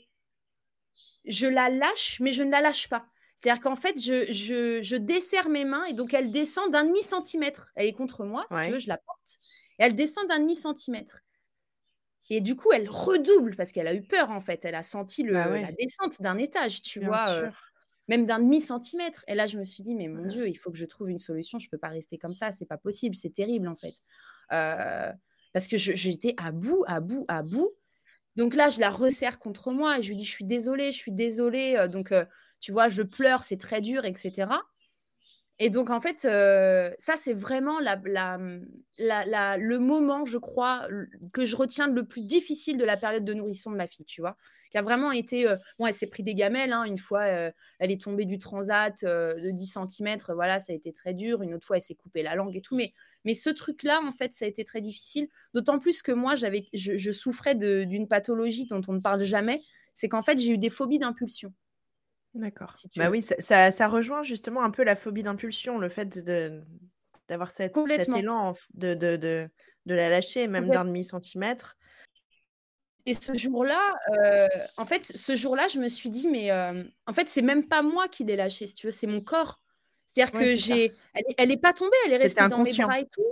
[1.25, 3.07] je la lâche, mais je ne la lâche pas.
[3.37, 7.73] C'est-à-dire qu'en fait, je, je, je, desserre mes mains et donc elle descend d'un demi-centimètre.
[7.75, 9.39] Elle est contre moi, si tu veux, je la porte.
[9.79, 11.19] Et elle descend d'un demi-centimètre.
[12.31, 14.65] Et du coup, elle redouble parce qu'elle a eu peur, en fait.
[14.65, 17.51] Elle a senti le, bah la descente d'un étage, tu vois, euh,
[18.09, 19.25] même d'un demi-centimètre.
[19.29, 21.19] Et là, je me suis dit, mais mon Dieu, il faut que je trouve une
[21.19, 21.59] solution.
[21.59, 22.51] Je ne peux pas rester comme ça.
[22.51, 23.15] C'est pas possible.
[23.15, 23.97] C'est terrible, en fait.
[24.53, 25.13] Euh,
[25.55, 27.73] parce que j'étais à bout, à bout, à bout.
[28.37, 30.99] Donc là, je la resserre contre moi et je lui dis, je suis désolée, je
[30.99, 31.77] suis désolée.
[31.79, 32.25] Euh, donc, euh,
[32.61, 34.49] tu vois, je pleure, c'est très dur, etc.
[35.61, 40.89] Et donc, en fait, euh, ça, c'est vraiment le moment, je crois,
[41.33, 44.21] que je retiens le plus difficile de la période de nourrisson de ma fille, tu
[44.21, 44.37] vois.
[44.75, 45.47] Qui a vraiment été.
[45.79, 46.73] bon, elle s'est pris des gamelles.
[46.73, 50.17] Hein, une fois, elle est tombée du transat de 10 cm.
[50.31, 51.43] Voilà, ça a été très dur.
[51.43, 52.75] Une autre fois, elle s'est coupée la langue et tout.
[52.75, 52.93] Mais
[53.25, 55.29] mais ce truc-là, en fait, ça a été très difficile.
[55.55, 59.61] D'autant plus que moi, j'avais, je, souffrais d'une pathologie dont on ne parle jamais.
[59.95, 61.53] C'est qu'en fait, j'ai eu des phobies d'impulsion.
[62.35, 62.75] D'accord.
[62.97, 66.63] bah oui, ça, ça, rejoint justement un peu la phobie d'impulsion, le fait de,
[67.29, 69.49] d'avoir cette, cet élan de, de, de,
[69.87, 71.77] de la lâcher, même d'un demi-centimètre.
[73.07, 73.81] Et ce jour-là,
[74.17, 77.69] euh, en fait, ce jour-là, je me suis dit, mais euh, en fait, c'est même
[77.69, 79.61] pas moi qui l'ai lâché, si tu veux, c'est mon corps.
[80.07, 80.93] C'est-à-dire que j'ai,
[81.37, 83.23] elle, n'est pas tombée, elle est restée dans mes bras et tout.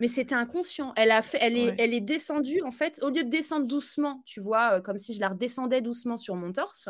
[0.00, 0.92] Mais c'était inconscient.
[0.96, 3.00] Elle a fait, elle est, elle est descendue en fait.
[3.02, 6.36] Au lieu de descendre doucement, tu vois, euh, comme si je la redescendais doucement sur
[6.36, 6.88] mon torse,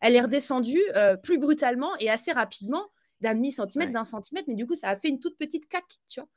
[0.00, 4.48] elle est redescendue euh, plus brutalement et assez rapidement, d'un demi centimètre, d'un centimètre.
[4.48, 6.28] Mais du coup, ça a fait une toute petite caque, tu vois.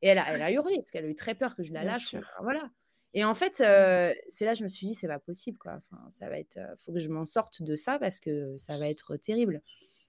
[0.00, 1.84] Et elle a, elle a hurlé parce qu'elle a eu très peur que je la
[1.84, 2.16] lâche.
[2.40, 2.68] Voilà.
[3.14, 5.74] Et en fait, euh, c'est là que je me suis dit, c'est pas possible, quoi.
[5.78, 8.88] Enfin, ça va être, faut que je m'en sorte de ça parce que ça va
[8.88, 9.60] être terrible.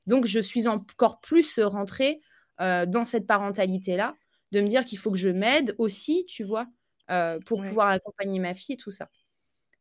[0.07, 2.21] Donc, je suis encore plus rentrée
[2.61, 4.15] euh, dans cette parentalité-là,
[4.51, 6.67] de me dire qu'il faut que je m'aide aussi, tu vois,
[7.11, 9.09] euh, pour pouvoir accompagner ma fille et tout ça.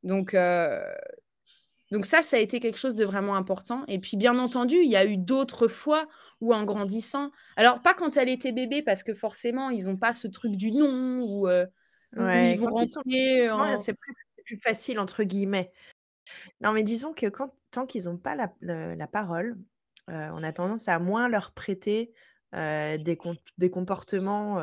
[0.04, 0.82] Donc, euh,
[1.90, 3.84] donc ça, ça a été quelque chose de vraiment important.
[3.86, 6.08] Et puis, bien entendu, il y a eu d'autres fois
[6.40, 10.14] où, en grandissant, alors pas quand elle était bébé, parce que forcément, ils n'ont pas
[10.14, 11.48] ce truc du nom, ou
[12.16, 13.78] ils vont rentrer.
[13.78, 13.94] C'est
[14.44, 15.72] plus, facile, entre guillemets.
[16.60, 19.56] Non, mais disons que quand, tant qu'ils n'ont pas la, parole,
[20.08, 22.12] on a tendance à moins leur prêter
[22.52, 23.18] des,
[23.58, 24.58] des comportements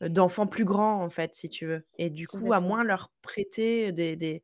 [0.00, 1.86] d'enfants plus grands, en fait, si tu veux.
[1.98, 4.42] Et du coup, à moins leur prêter des, des,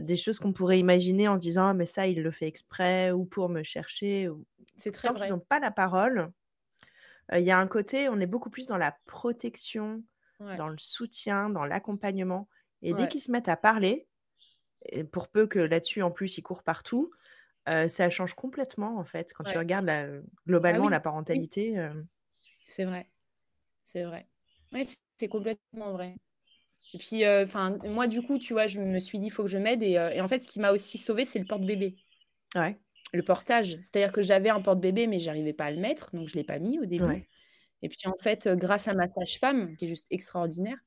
[0.00, 3.12] des choses qu'on pourrait imaginer en se disant, «Ah, mais ça, il le fait exprès
[3.12, 4.28] ou pour me chercher.
[4.76, 6.30] C'est très Tant qu'ils n'ont pas la parole,
[7.32, 10.02] il y a un côté, on est beaucoup plus dans la protection,
[10.40, 12.48] dans le soutien, dans l'accompagnement.
[12.82, 14.06] Et dès qu'ils se mettent à parler,
[14.86, 17.10] et pour peu que là-dessus, en plus, ils courent partout,
[17.66, 21.76] ça change complètement, en fait, quand tu regardes la, ah globalement la parentalité.
[22.64, 23.08] C'est vrai.
[23.84, 24.26] C'est vrai.
[24.72, 24.82] Oui,
[25.16, 26.16] c'est complètement vrai.
[26.94, 29.50] Et puis, enfin, moi, du coup, tu vois, je me suis dit, il faut que
[29.50, 29.82] je m'aide.
[29.82, 31.96] Et, en fait, ce qui m'a aussi sauvé, c'est le porte-bébé.
[32.54, 32.78] Ouais.
[33.12, 33.78] Le portage.
[33.82, 36.58] C'est-à-dire que j'avais un porte-bébé, mais j'arrivais pas à le mettre, donc je l'ai pas
[36.58, 37.26] mis au début.
[37.82, 40.78] Et puis, en fait, grâce à ma sage-femme, qui est juste extraordinaire,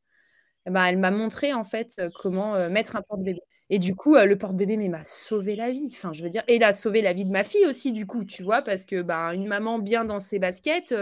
[0.67, 3.41] eh ben, elle m'a montré, en fait, comment mettre un porte-bébé.
[3.71, 5.89] Et du coup, le porte-bébé m'a sauvé la vie.
[5.93, 8.05] Enfin, je veux dire, et il a sauvé la vie de ma fille aussi, du
[8.07, 10.93] coup, tu vois, parce que bah, une maman bien dans ses baskets,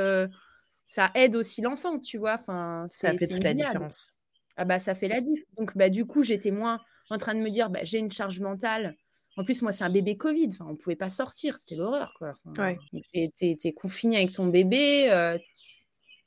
[0.86, 2.36] ça aide aussi l'enfant, tu vois.
[2.36, 4.14] Enfin, ça fait toute la différence.
[4.56, 5.44] Ah bah ça fait la diff.
[5.56, 8.40] Donc bah du coup, j'étais moins en train de me dire, bah, j'ai une charge
[8.40, 8.96] mentale.
[9.38, 10.50] En plus, moi, c'est un bébé Covid.
[10.52, 11.60] Enfin, on pouvait pas sortir.
[11.60, 12.34] C'était l'horreur, quoi.
[12.54, 12.76] Enfin,
[13.14, 15.38] T'es confiné avec ton bébé.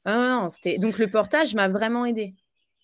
[0.05, 0.79] Ah, non, c'était...
[0.79, 2.35] Donc le portage m'a vraiment aidé.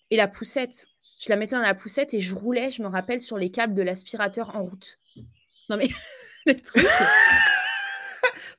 [0.09, 0.85] Et la poussette.
[1.19, 3.73] Je la mettais dans la poussette et je roulais, je me rappelle, sur les câbles
[3.73, 4.99] de l'aspirateur en route.
[5.69, 5.89] Non mais,
[6.45, 6.85] le truc.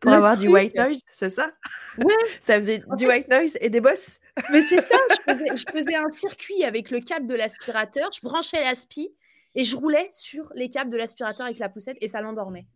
[0.00, 1.50] Pour avoir du white noise, c'est ça?
[1.98, 2.14] Ouais.
[2.40, 4.20] ça faisait du white noise et des bosses?
[4.52, 9.12] Mais c'est ça, je faisais, un circuit avec le câble de l'aspirateur, je branchais l'aspi
[9.54, 12.68] et je roulais sur les câbles de l'aspirateur avec la poussette et ça l'endormait.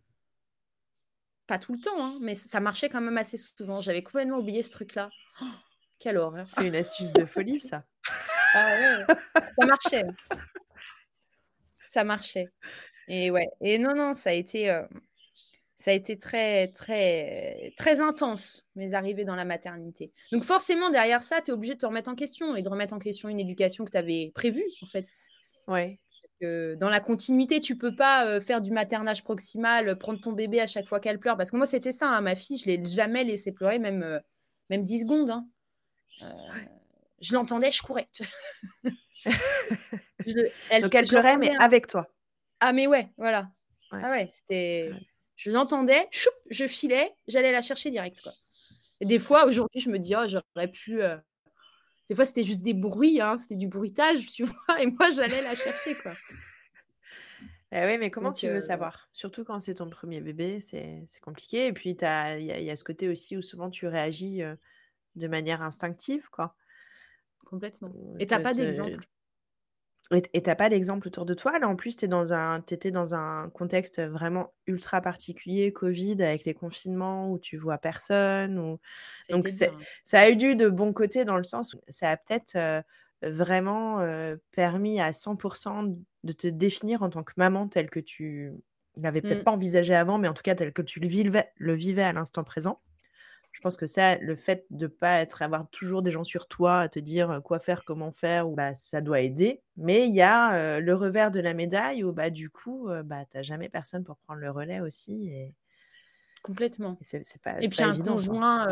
[1.46, 3.80] Pas tout le temps, hein, mais ça marchait quand même assez souvent.
[3.80, 5.10] J'avais complètement oublié ce truc-là.
[5.42, 5.44] Oh,
[6.02, 6.46] quelle horreur.
[6.48, 7.84] C'est une astuce de folie, ça.
[8.54, 9.14] Ah ouais,
[9.58, 10.04] ça marchait.
[11.86, 12.48] Ça marchait.
[13.08, 13.48] Et ouais.
[13.60, 14.82] Et non, non, ça a été, euh,
[15.76, 20.12] ça a été très, très, très intense, mes arrivées dans la maternité.
[20.32, 22.94] Donc forcément, derrière ça, tu es obligé de te remettre en question et de remettre
[22.94, 25.06] en question une éducation que tu avais prévue, en fait.
[25.68, 26.00] Ouais.
[26.40, 30.66] dans la continuité, tu peux pas euh, faire du maternage proximal, prendre ton bébé à
[30.66, 31.36] chaque fois qu'elle pleure.
[31.36, 34.18] Parce que moi, c'était ça, hein, ma fille, je l'ai jamais laissé pleurer, même, euh,
[34.68, 35.30] même 10 secondes.
[35.30, 35.46] Hein
[36.20, 38.08] je l'entendais, je courais.
[40.70, 42.08] elle, Donc elle pleurait, mais avec toi.
[42.60, 43.50] Ah, mais ouais, voilà.
[43.90, 44.92] Ah ouais, c'était.
[45.36, 46.08] Je l'entendais,
[46.50, 48.20] je filais, j'allais la chercher direct.
[48.20, 48.32] Quoi.
[49.00, 51.02] Et des fois, aujourd'hui, je me dis, oh, j'aurais pu.
[51.02, 51.16] Euh,
[52.08, 55.42] des fois, c'était juste des bruits, hein, c'était du bruitage, tu vois, et moi, j'allais
[55.42, 55.94] la chercher.
[55.96, 56.12] quoi.
[57.72, 59.08] Eh oui, mais comment tu veux euh, savoir?
[59.12, 61.66] Surtout quand c'est ton premier bébé, c'est compliqué.
[61.66, 64.54] Et puis, il y, y, a ce côté aussi où souvent tu réagis euh,
[65.16, 66.54] de manière instinctive, quoi.
[67.46, 67.92] Complètement.
[68.18, 69.06] Et tu n'as pas d'exemple?
[70.10, 71.58] Et t'as pas d'exemple autour de toi?
[71.58, 76.44] Là, en plus, tu dans un, étais dans un contexte vraiment ultra particulier, Covid, avec
[76.44, 78.58] les confinements où tu vois personne.
[78.58, 78.78] Ou...
[79.30, 82.84] Donc, ça a eu du de bon côté dans le sens où ça a peut-être
[83.22, 84.04] vraiment
[84.50, 88.52] permis à 100% de te définir en tant que maman telle que tu
[88.96, 89.44] l'avais peut-être mmh.
[89.44, 92.12] pas envisagé avant, mais en tout cas telle que tu le vivais, le vivais à
[92.12, 92.80] l'instant présent.
[93.52, 96.48] Je pense que ça, le fait de ne pas être, avoir toujours des gens sur
[96.48, 99.60] toi à te dire quoi faire, comment faire, bah, ça doit aider.
[99.76, 103.36] Mais il y a le revers de la médaille où bah, du coup, bah, tu
[103.36, 105.28] n'as jamais personne pour prendre le relais aussi.
[105.28, 105.54] Et...
[106.42, 106.98] Complètement.
[107.00, 108.66] Et, c'est, pas, et puis un, conjoint,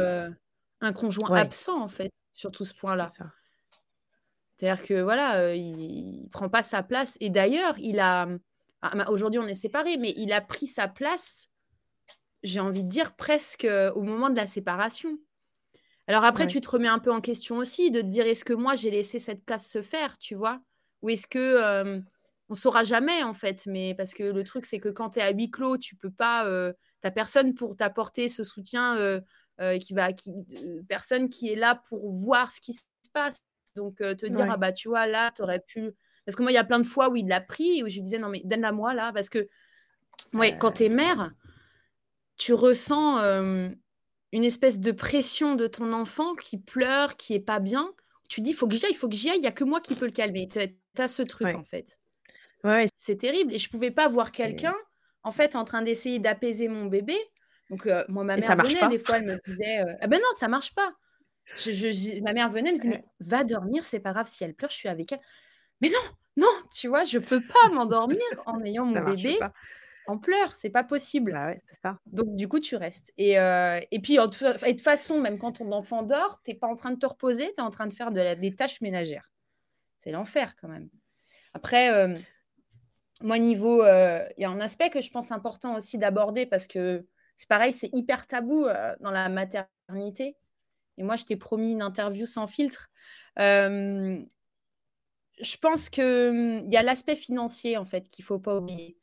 [0.81, 3.07] un conjoint absent, en fait, sur tout ce point-là.
[4.57, 7.16] C'est-à-dire que voilà, il, ne prend pas sa place.
[7.21, 8.29] Et d'ailleurs, il a.
[8.83, 11.50] Ah, aujourd'hui, on est séparés, mais il a pris sa place
[12.42, 15.18] j'ai envie de dire, presque au moment de la séparation.
[16.07, 18.53] Alors après, tu te remets un peu en question aussi, de te dire, est-ce que
[18.53, 20.61] moi, j'ai laissé cette place se faire, tu vois?
[21.03, 22.03] Ou est-ce que...
[22.48, 25.22] on saura jamais, en fait, mais parce que le truc, c'est que quand tu es
[25.22, 26.46] à huis clos, tu peux pas...
[26.46, 26.72] Euh,
[27.03, 29.20] tu personne pour t'apporter ce soutien,
[29.81, 30.33] qui va, qui,
[30.88, 33.42] personne qui est là pour voir ce qui se passe.
[33.76, 35.92] Donc, te dire, ah bah, tu vois, là, tu aurais pu...
[36.26, 37.94] Parce que moi, il y a plein de fois où il l'a pris, où je
[37.94, 39.48] lui disais, non, mais donne-la moi, là, parce que,
[40.35, 41.33] ouais, quand tu es mère
[42.40, 43.18] tu ressens
[44.33, 47.92] une espèce de pression de ton enfant qui pleure, qui est pas bien.
[48.31, 49.53] Tu dis, il faut que j'y aille, il faut que j'y aille, il n'y a
[49.53, 50.48] que moi qui peux le calmer.
[50.48, 50.59] Tu
[50.98, 51.98] as ce truc, en fait.
[52.64, 52.87] Ouais.
[52.96, 53.55] C'est terrible.
[53.55, 54.74] Et je pouvais pas voir quelqu'un,
[55.22, 57.16] en fait, en train d'essayer d'apaiser mon bébé.
[57.68, 60.74] Donc, moi, ma mère venait, des fois, elle me disait, ah ben non, ça marche
[60.74, 60.94] pas.
[61.59, 64.55] Je, ma mère venait, elle me disait, mais va dormir, c'est pas grave, si elle
[64.55, 65.20] pleure, je suis avec elle.
[65.83, 69.38] Mais non, non, tu vois, je peux pas m'endormir en ayant mon bébé
[70.11, 71.33] en pleurs, c'est pas possible.
[71.33, 71.99] Bah ça.
[72.07, 73.12] Donc du coup, tu restes.
[73.16, 76.75] Et, euh, et puis, de toute façon, même quand ton enfant dort, t'es pas en
[76.75, 79.31] train de te reposer, tu es en train de faire de des tâches ménagères.
[80.01, 80.88] C'est l'enfer quand même.
[81.55, 82.14] Après, euh,
[83.23, 86.66] moi, niveau, euh, il y a un aspect que je pense important aussi d'aborder parce
[86.66, 88.66] que c'est pareil, c'est hyper tabou
[89.01, 90.37] dans la maternité.
[90.99, 92.90] Et moi, je t'ai promis une interview sans filtre.
[93.38, 94.27] je
[95.61, 99.00] pense qu'il y a l'aspect financier, en fait, qu'il faut pas oublier.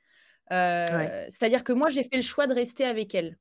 [0.52, 3.38] Euh, c'est-à-dire que moi, j'ai fait le choix de rester avec elle.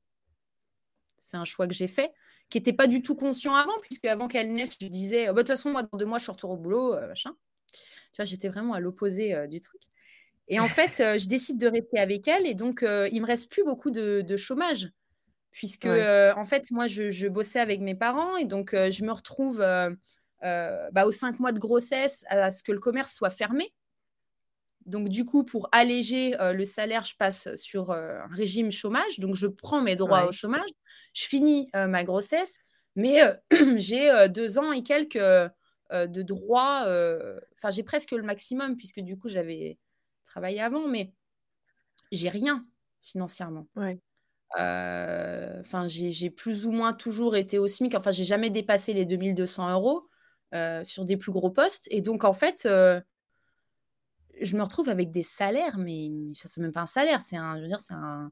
[1.17, 2.11] C'est un choix que j'ai fait,
[2.49, 5.39] qui n'était pas du tout conscient avant, puisque avant qu'elle naisse, je disais, bah, de
[5.39, 7.31] toute façon, moi, dans deux mois, je retourne au boulot, euh, machin.
[7.73, 9.81] Tu vois, j'étais vraiment à l'opposé euh, du truc.
[10.49, 12.79] Et en fait, je décide de rester avec elle, et donc,
[13.11, 14.89] il me reste plus beaucoup de, chômage,
[15.51, 21.05] puisque, en fait, moi, je, bossais avec mes parents, et donc, je me retrouve bah,
[21.05, 23.73] aux cinq mois de grossesse à ce que le commerce soit fermé.
[24.87, 29.19] Donc, du coup, pour alléger euh, le salaire, je passe sur euh, un régime chômage.
[29.19, 30.69] Donc, je prends mes droits au chômage.
[31.13, 32.59] Je finis euh, ma grossesse,
[32.95, 33.19] mais
[33.75, 36.83] j'ai deux ans et quelques de droits.
[37.57, 39.77] Enfin, j'ai presque le maximum, puisque du coup, j'avais
[40.23, 41.11] travaillé avant, mais
[42.13, 42.65] j'ai rien
[43.01, 43.67] financièrement.
[44.55, 47.93] Enfin, j'ai plus ou moins toujours été au SMIC.
[47.95, 50.07] Enfin, j'ai jamais dépassé les 2200 euros
[50.83, 51.89] sur des plus gros postes.
[51.91, 52.65] Et donc, en fait,
[54.41, 57.61] je me retrouve avec des salaires, mais c'est même pas un salaire, c'est un, je
[57.61, 58.31] veux dire, c'est un,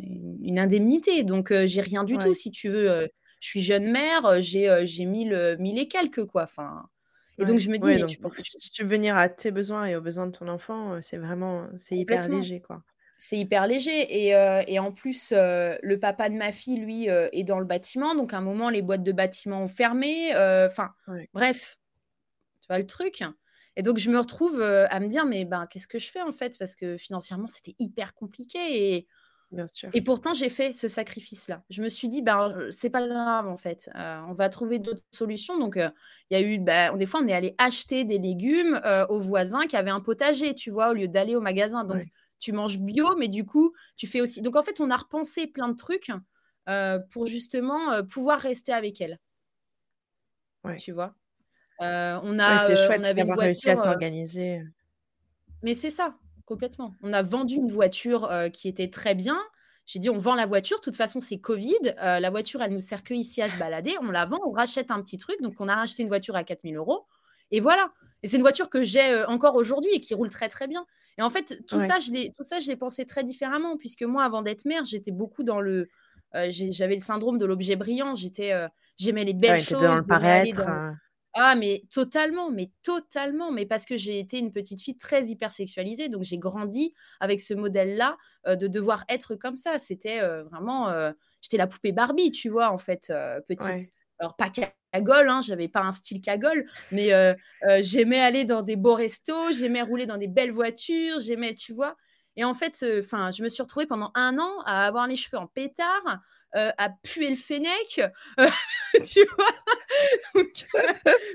[0.00, 1.24] une indemnité.
[1.24, 3.08] Donc, j'ai rien du tout, si tu veux.
[3.40, 6.44] je suis jeune mère, j'ai j'ai mille, mille et quelques, quoi.
[6.44, 6.84] Enfin,
[7.38, 8.04] et donc, je me dis, mais
[8.38, 11.66] si tu veux venir à tes besoins et aux besoins de ton enfant, c'est vraiment,
[11.76, 12.82] c'est hyper léger, quoi.
[13.18, 14.26] C'est hyper léger.
[14.26, 14.28] Et,
[14.72, 18.14] et en plus, le papa de ma fille, lui, est dans le bâtiment.
[18.14, 20.30] Donc, à un moment, les boîtes de bâtiment ont fermé.
[20.30, 20.92] Enfin,
[21.34, 21.78] bref,
[22.60, 23.22] tu vois le truc.
[23.76, 26.32] Et donc, je me retrouve à me dire, mais ben, qu'est-ce que je fais en
[26.32, 26.58] fait?
[26.58, 28.94] Parce que financièrement, c'était hyper compliqué.
[28.94, 29.08] Et,
[29.50, 29.90] Bien sûr.
[29.92, 31.62] et pourtant, j'ai fait ce sacrifice-là.
[31.68, 33.90] Je me suis dit, ben, c'est pas grave en fait.
[33.94, 35.58] on va trouver d'autres solutions.
[35.58, 35.92] Donc, il
[36.30, 39.76] y a eu, ben, des fois, on est allé acheter des légumes aux voisins qui
[39.76, 41.84] avaient un potager, tu vois, au lieu d'aller au magasin.
[41.84, 42.04] Donc,
[42.38, 44.42] tu manges bio, mais du coup, tu fais aussi.
[44.42, 46.10] Donc, en fait, on a repensé plein de trucs
[47.10, 49.18] pour justement pouvoir rester avec elle.
[50.64, 50.76] Ouais.
[50.76, 51.14] Tu vois?
[51.80, 54.62] Euh, on a, c'est euh, chouette d'avoir réussi à euh, s'organiser.
[55.62, 56.94] Mais c'est ça, complètement.
[57.02, 59.38] On a vendu une voiture qui était très bien.
[59.86, 60.78] J'ai dit, on vend la voiture.
[60.78, 61.94] De toute façon, c'est Covid.
[61.96, 63.94] la voiture, elle nous sert que ici à se balader.
[64.00, 65.40] On la vend, on rachète un petit truc.
[65.40, 67.06] Donc, on a racheté une voiture à 4000 euros.
[67.50, 67.92] Et voilà.
[68.22, 70.84] Et c'est une voiture que j'ai encore aujourd'hui et qui roule très, très bien.
[71.18, 74.02] Et en fait, tout ça, je l'ai, tout ça, je l'ai pensé très différemment, puisque
[74.02, 75.88] moi, avant d'être mère, j'étais beaucoup dans le,
[76.50, 78.14] j'avais le syndrome de l'objet brillant.
[78.16, 78.52] J'étais,
[78.98, 79.82] j'aimais les belles choses.
[79.82, 80.66] dans le paraître.
[81.34, 83.50] Ah, mais totalement, mais totalement.
[83.50, 87.54] Mais parce que j'ai été une petite fille très hypersexualisée, donc j'ai grandi avec ce
[87.54, 89.78] modèle-là euh, de devoir être comme ça.
[89.78, 93.12] C'était euh, vraiment, euh, j'étais la poupée Barbie, tu vois, en fait,
[93.48, 93.92] petite.
[94.18, 97.10] Alors pas cagole, hein, j'avais pas un style cagole, mais
[97.80, 101.96] j'aimais aller dans des beaux restos, j'aimais rouler dans des belles voitures, j'aimais, tu vois.
[102.36, 105.38] Et en fait, enfin, je me suis retrouvée pendant un an à avoir les cheveux
[105.38, 106.20] en pétard,
[106.54, 108.02] euh, à puer le fennec,
[108.38, 108.48] euh,
[109.04, 110.44] tu vois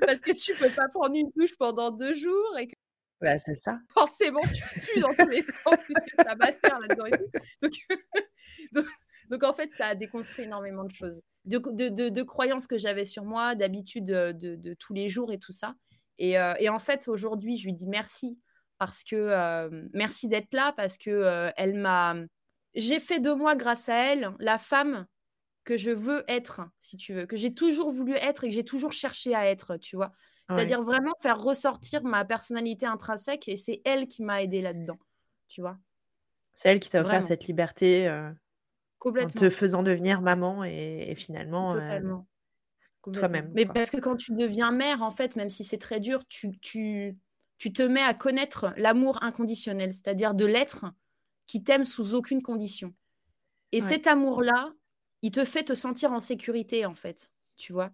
[0.06, 2.76] Parce que tu peux pas prendre une douche pendant deux jours et que
[3.20, 3.80] bah, c'est ça.
[3.90, 7.32] Forcément, tu pues dans tous les sens puisque ça macère là-dedans et tout.
[8.74, 8.86] Donc,
[9.32, 13.06] donc, en fait, ça a déconstruit énormément de choses, de, de, de, croyances que j'avais
[13.06, 15.74] sur moi, d'habitudes de, tous les jours et tout ça.
[16.20, 18.40] Et, euh, et en fait, aujourd'hui, je lui dis merci
[18.78, 22.16] parce que merci d'être là parce que elle m'a
[22.76, 25.06] j'ai fait de moi grâce à elle la femme
[25.64, 28.64] que je veux être si tu veux que j'ai toujours voulu être et que j'ai
[28.64, 30.12] toujours cherché à être tu vois.
[30.50, 34.98] C'est-à-dire vraiment faire ressortir ma personnalité intrinsèque et c'est elle qui m'a aidé là-dedans
[35.50, 35.78] tu vois.
[36.54, 42.28] C'est elle qui t'a offert cette liberté en te faisant devenir maman et, finalement totalement.
[43.14, 46.26] Toi-même mais parce que quand tu deviens mère en fait même si c'est très dur
[46.28, 47.18] tu, tu
[47.58, 50.86] tu te mets à connaître l'amour inconditionnel, c'est-à-dire de l'être
[51.48, 52.94] qui t'aime sous aucune condition.
[53.72, 54.74] Et cet amour-là,
[55.22, 57.92] il te fait te sentir en sécurité, en fait, tu vois.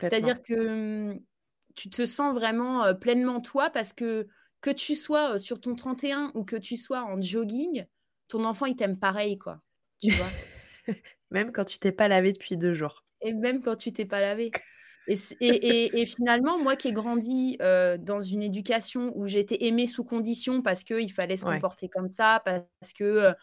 [0.00, 1.20] C'est-à-dire que hum,
[1.74, 4.28] tu te sens vraiment euh, pleinement toi parce que
[4.60, 7.86] que tu sois euh, sur ton 31 ou que tu sois en jogging,
[8.26, 9.62] ton enfant, il t'aime pareil, quoi.
[10.00, 10.30] Tu vois
[11.30, 13.04] Même quand tu t'es pas lavé depuis deux jours.
[13.20, 14.50] Et même quand tu t'es pas lavé.
[15.08, 20.84] Et, finalement, moi qui ai grandi dans une éducation où été aimée sous condition parce
[20.84, 23.34] qu'il fallait se comporter comme ça, parce que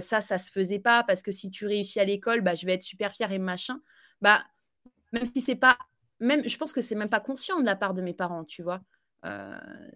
[0.00, 2.74] ça, ça se faisait pas, parce que si tu réussis à l'école, bah, je vais
[2.74, 3.80] être super fière et machin.
[4.20, 4.44] Bah,
[5.12, 5.78] même si c'est pas,
[6.20, 8.62] même, je pense que c'est même pas conscient de la part de mes parents, tu
[8.62, 8.80] vois.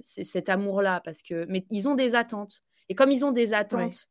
[0.01, 2.63] c'est cet amour-là, parce que, mais ils ont des attentes.
[2.89, 4.09] Et comme ils ont des attentes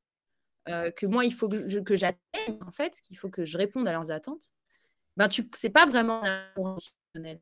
[0.66, 3.94] que moi, il faut que, que j'atteigne, en fait, qu'il faut que je réponde à
[3.94, 4.52] leurs attentes,
[5.18, 6.78] ben tu c'est pas vraiment un amour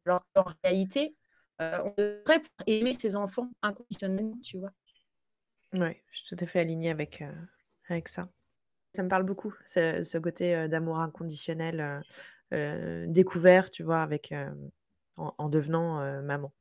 [0.05, 1.15] alors qu'en réalité,
[1.61, 4.71] euh, on devrait aimer ses enfants inconditionnellement, tu vois.
[5.73, 7.31] Oui, je suis tout à fait alignée avec, euh,
[7.89, 8.29] avec ça.
[8.93, 12.01] Ça me parle beaucoup, ce, ce côté euh, d'amour inconditionnel
[13.07, 14.33] découvert, tu vois, avec,
[15.17, 16.53] en, devenant maman.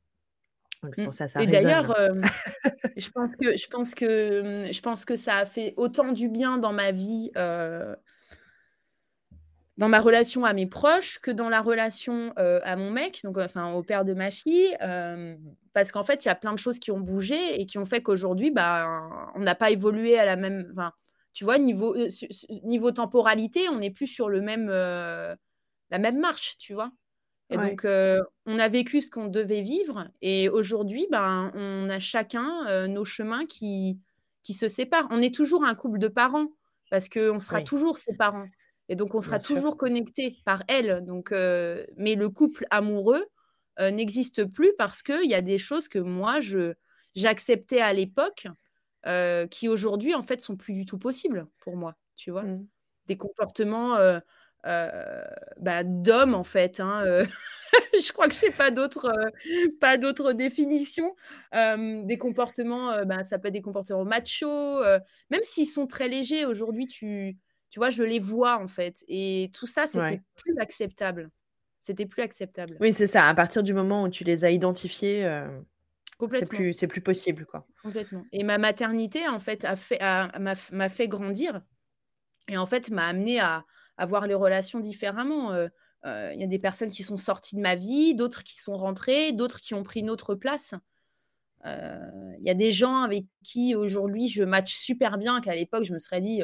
[0.83, 1.95] Donc c'est pour ça, ça Et d'ailleurs,
[2.97, 6.57] je pense que je pense que je pense que ça a fait autant du bien
[6.57, 7.31] dans ma vie
[9.77, 13.37] dans ma relation à mes proches que dans la relation euh, à mon mec, donc
[13.37, 15.35] enfin au père de ma fille, euh,
[15.73, 17.85] parce qu'en fait il y a plein de choses qui ont bougé et qui ont
[17.85, 20.93] fait qu'aujourd'hui bah on n'a pas évolué à la même, enfin
[21.33, 22.07] tu vois niveau euh,
[22.63, 26.91] niveau temporalité on n'est plus sur le même la même marche, tu vois.
[27.49, 32.87] Et donc on a vécu ce qu'on devait vivre et aujourd'hui ben on a chacun
[32.87, 33.99] nos chemins qui
[34.43, 35.07] qui se séparent.
[35.11, 36.47] On est toujours un couple de parents
[36.89, 38.47] parce qu'on sera toujours ses parents.
[38.89, 41.03] Et donc, on sera toujours connecté par elle.
[41.05, 43.25] Donc, euh, mais le couple amoureux
[43.79, 46.73] euh, n'existe plus parce qu'il y a des choses que moi, je,
[47.15, 48.47] j'acceptais à l'époque
[49.07, 51.95] euh, qui aujourd'hui, en fait, sont plus du tout possibles pour moi.
[52.15, 52.65] Tu vois mmh.
[53.07, 53.97] des comportements
[54.63, 56.79] bah, d'hommes, en fait.
[56.79, 57.25] Hein,
[57.93, 59.11] je crois que je n'ai pas d'autres
[59.79, 61.15] pas d'autres définitions.
[61.53, 64.83] des comportements, bah, ça peut être des comportements machos,
[65.31, 66.45] même s'ils sont très légers.
[66.45, 67.37] Aujourd'hui, tu,
[67.75, 69.03] tu vois, je les vois, en fait.
[69.09, 71.29] Et tout ça, c'était plus acceptable.
[71.77, 72.77] C'était plus acceptable.
[72.79, 73.27] Oui, c'est ça.
[73.27, 75.29] À partir du moment où tu les as identifiés,
[76.31, 77.67] c'est plus, c'est plus possible, quoi.
[77.83, 78.23] Complètement.
[78.31, 79.99] Et ma maternité, en fait, a fait,
[80.71, 81.59] m'a fait grandir.
[82.47, 83.65] Et en fait, m'a amené à,
[83.97, 85.53] à voir les relations différemment.
[86.05, 89.33] Il y a des personnes qui sont sorties de ma vie, d'autres qui sont rentrées,
[89.33, 90.75] d'autres qui ont pris une autre place.
[91.65, 95.91] Il y a des gens avec qui aujourd'hui je match super bien, qu'à l'époque je
[95.91, 96.41] me serais dit,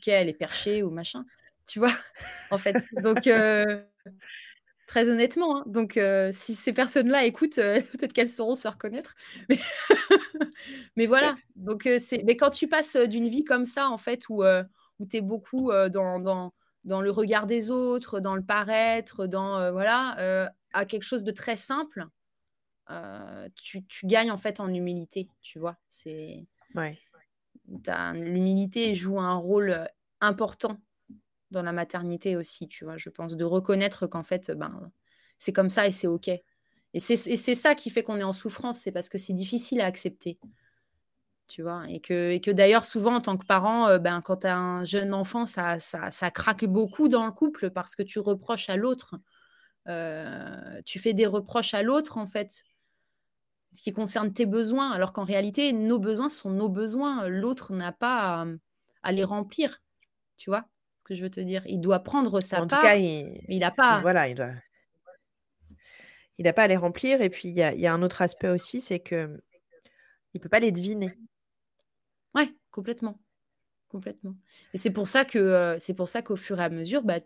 [0.00, 1.24] ok, elle est perchée ou machin,
[1.66, 1.92] tu vois,
[2.50, 2.76] en fait.
[3.02, 3.28] Donc,
[4.86, 5.64] très honnêtement, hein.
[5.66, 6.00] donc
[6.32, 7.56] si ces personnes-là écoutent,
[7.92, 9.14] peut-être qu'elles sauront se reconnaître.
[9.48, 9.58] Mais,
[10.96, 12.22] mais voilà, donc c'est.
[12.24, 15.70] Mais quand tu passes d'une vie comme ça, en fait, où où tu es beaucoup
[15.90, 16.52] dans, dans,
[16.84, 21.56] dans, le regard des autres, dans le paraître, dans voilà, à quelque chose de très
[21.56, 22.06] simple,
[23.54, 25.76] tu, tu, gagnes en fait en humilité, tu vois.
[25.88, 26.44] C'est
[26.74, 26.98] ouais.
[28.14, 29.88] L'humilité joue un rôle
[30.20, 30.78] important
[31.50, 32.96] dans la maternité aussi, tu vois.
[32.96, 34.90] Je pense de reconnaître qu'en fait, ben,
[35.38, 36.28] c'est comme ça et c'est ok.
[36.28, 39.86] Et c'est ça qui fait qu'on est en souffrance, c'est parce que c'est difficile à
[39.86, 40.38] accepter
[41.50, 41.84] tu vois.
[41.88, 45.12] Et que, d'ailleurs, souvent, en tant que parent, euh, ben, quand tu as un jeune
[45.12, 49.16] enfant, ça, ça, ça, craque beaucoup dans le couple parce que tu reproches à l'autre.
[49.88, 52.62] Euh, tu fais des reproches à l'autre, en fait,
[53.72, 57.28] ce qui concerne tes besoins, alors qu'en réalité, nos besoins sont nos besoins.
[57.28, 58.46] L'autre n'a pas
[59.02, 59.82] à, les remplir,
[60.36, 60.64] tu vois
[60.98, 61.62] ce que je veux te dire?
[61.66, 63.58] Il doit prendre sa part, cas, il...
[63.58, 64.00] n'a pas.
[64.00, 64.52] Voilà, il doit.
[66.38, 67.20] Il n'a pas à les remplir.
[67.20, 69.40] Et puis, il y a, y a, un autre aspect aussi, c'est que
[70.34, 71.12] il peut pas les deviner.
[72.34, 73.18] Ouais, complètement.
[73.90, 74.36] Complètement.
[74.72, 77.18] Et c'est pour ça que euh, c'est pour ça qu'au fur et à mesure, bah,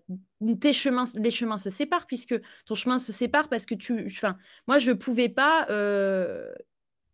[0.61, 4.39] tes chemins, les chemins se séparent puisque ton chemin se sépare parce que tu, enfin,
[4.67, 6.51] moi je pouvais pas, euh,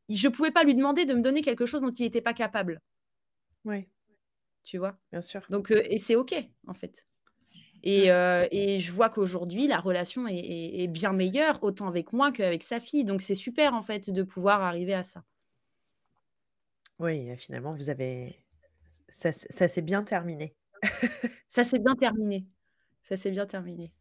[0.09, 2.81] je pouvais pas lui demander de me donner quelque chose dont il n'était pas capable.
[3.65, 3.89] Oui.
[4.63, 4.97] Tu vois?
[5.11, 5.43] Bien sûr.
[5.51, 6.33] Donc euh, et c'est ok
[6.69, 7.05] en fait.
[7.83, 12.63] Et, et je vois qu'aujourd'hui la relation est, est, bien meilleure autant avec moi qu'avec
[12.63, 13.05] sa fille.
[13.05, 15.25] Donc c'est super en fait de pouvoir arriver à ça.
[17.01, 18.37] Oui, finalement, vous avez
[19.09, 20.55] ça ça s'est bien terminé.
[21.49, 22.47] Ça s'est bien terminé.
[23.09, 23.93] Ça s'est bien terminé.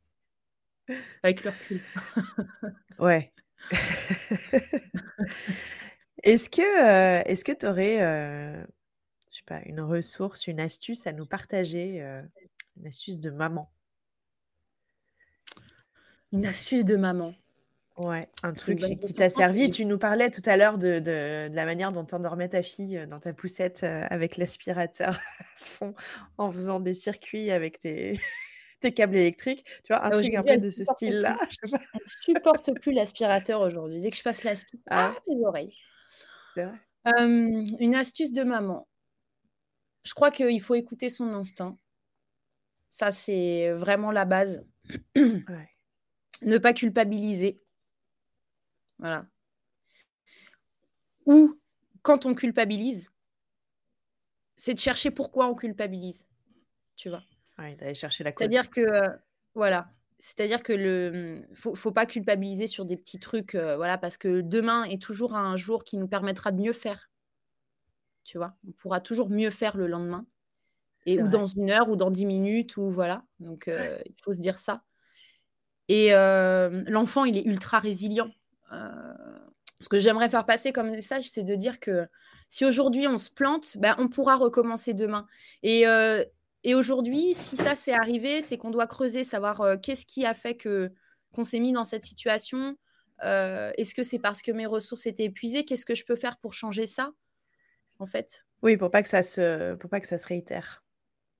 [1.23, 1.81] Avec le recul.
[2.99, 3.31] Ouais.
[6.23, 6.61] Est-ce que,
[7.29, 7.99] est-ce que tu aurais,
[9.31, 12.01] je sais pas, une ressource, une astuce à nous partager,
[12.75, 13.71] une astuce de maman?
[16.33, 17.33] Une astuce de maman.
[17.99, 19.69] Ouais, un truc qui t'a servi.
[19.69, 22.97] Tu nous parlais tout à l'heure de, de, la manière dont tu endormais ta fille
[22.97, 25.93] euh, dans ta poussette euh, avec l'aspirateur à fond
[26.37, 28.17] en faisant des circuits avec tes,
[28.79, 29.65] tes câbles électriques.
[29.83, 31.37] Tu vois, un truc un peu de ce style-là.
[31.49, 33.99] Je ne supporte plus l'aspirateur aujourd'hui.
[33.99, 35.13] Dès que je passe l'aspirateur, ah.
[35.13, 35.75] ah, mes oreilles.
[36.55, 36.77] C'est vrai.
[37.17, 38.87] une astuce de maman.
[40.03, 41.77] Je crois qu'il faut écouter son instinct.
[42.89, 44.65] Ça, c'est vraiment la base.
[45.15, 45.69] Ouais.
[46.41, 47.61] Ne pas culpabiliser
[48.99, 49.25] voilà.
[51.25, 51.59] Ou
[52.01, 53.11] quand on culpabilise,
[54.55, 56.25] c'est de chercher pourquoi on culpabilise.
[56.95, 57.23] Tu vois.
[57.57, 58.39] d'aller chercher la cause.
[58.39, 59.09] C'est-à-dire que euh,
[59.55, 64.17] voilà, c'est-à-dire que le faut, faut pas culpabiliser sur des petits trucs euh, voilà parce
[64.17, 67.09] que demain est toujours un jour qui nous permettra de mieux faire.
[68.25, 70.25] Tu vois, on pourra toujours mieux faire le lendemain
[71.05, 73.23] et ou dans une heure ou dans dix minutes ou voilà.
[73.39, 74.83] Donc euh, il faut se dire ça.
[75.87, 78.29] Et l'enfant, il est ultra résilient.
[78.71, 79.13] Euh,
[79.79, 82.07] ce que j'aimerais faire passer comme message, c'est de dire que
[82.49, 85.25] si aujourd'hui on se plante, ben, on pourra recommencer demain.
[85.63, 86.23] Et, euh,
[86.63, 90.33] et aujourd'hui, si ça s'est arrivé, c'est qu'on doit creuser, savoir euh, qu'est-ce qui a
[90.33, 90.91] fait que
[91.31, 92.75] qu'on s'est mis dans cette situation.
[93.21, 95.63] Est-ce que c'est parce que mes ressources étaient épuisées?
[95.63, 97.11] Qu'est-ce que je peux faire pour changer ça
[97.99, 98.45] En fait?
[98.63, 100.83] Oui, pour pas que ça se, pour pas que ça se réitère.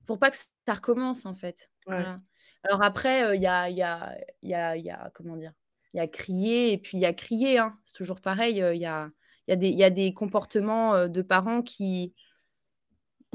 [0.06, 1.70] Pour pas que ça recommence, en fait.
[1.86, 2.20] Voilà.
[2.62, 5.52] Alors après, il y a, y, a, y, a, y a, comment dire?
[5.94, 7.58] Il y a crier et puis il y a crier.
[7.58, 7.76] Hein.
[7.84, 8.62] C'est toujours pareil.
[8.62, 9.10] Euh, il y, a,
[9.48, 12.14] y, a des, y a des comportements euh, de parents qui,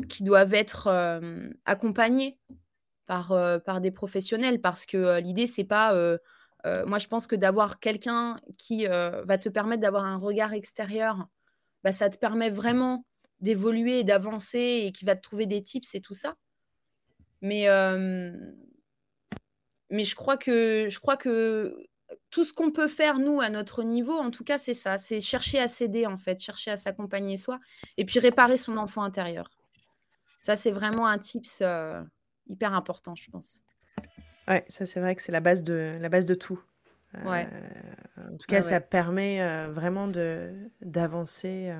[0.09, 2.39] qui doivent être euh, accompagnés
[3.05, 3.27] par,
[3.63, 5.93] par des professionnels parce que l'idée, c'est pas.
[6.87, 11.27] moi, je pense que d'avoir quelqu'un qui va te permettre d'avoir un regard extérieur,
[11.83, 13.05] bah, ça te permet vraiment
[13.41, 16.33] d'évoluer d'avancer et qui va te trouver des tips et tout ça.
[17.43, 17.67] Mais,
[19.91, 21.77] mais je crois que je crois que
[22.29, 24.97] tout ce qu'on peut faire, nous, à notre niveau, en tout cas, c'est ça.
[24.97, 27.59] C'est chercher à s'aider, en fait, chercher à s'accompagner soi
[27.97, 29.49] et puis réparer son enfant intérieur.
[30.39, 31.63] Ça, c'est vraiment un tips
[32.47, 33.61] hyper important, je pense.
[34.47, 36.61] Ouais, ça c'est vrai que c'est la base de la base de tout.
[37.23, 37.47] Ouais.
[38.17, 41.73] en tout cas, ça permet vraiment de d'avancer,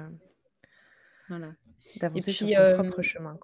[1.30, 1.54] Voilà.
[1.98, 3.38] d'avancer sur son propre chemin,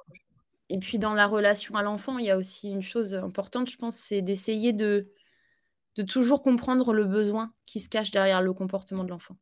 [0.69, 3.77] et puis dans la relation à l'enfant, il y a aussi une chose importante, je
[3.77, 5.11] pense, c'est d'essayer de
[5.95, 9.37] de toujours comprendre le besoin qui se cache derrière le comportement de l'enfant.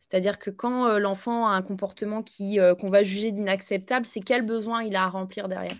[0.00, 4.82] C'est-à-dire que quand, l'enfant a un comportement qui, qu'on va juger d'inacceptable, c'est quel besoin
[4.82, 5.76] il a à remplir derrière?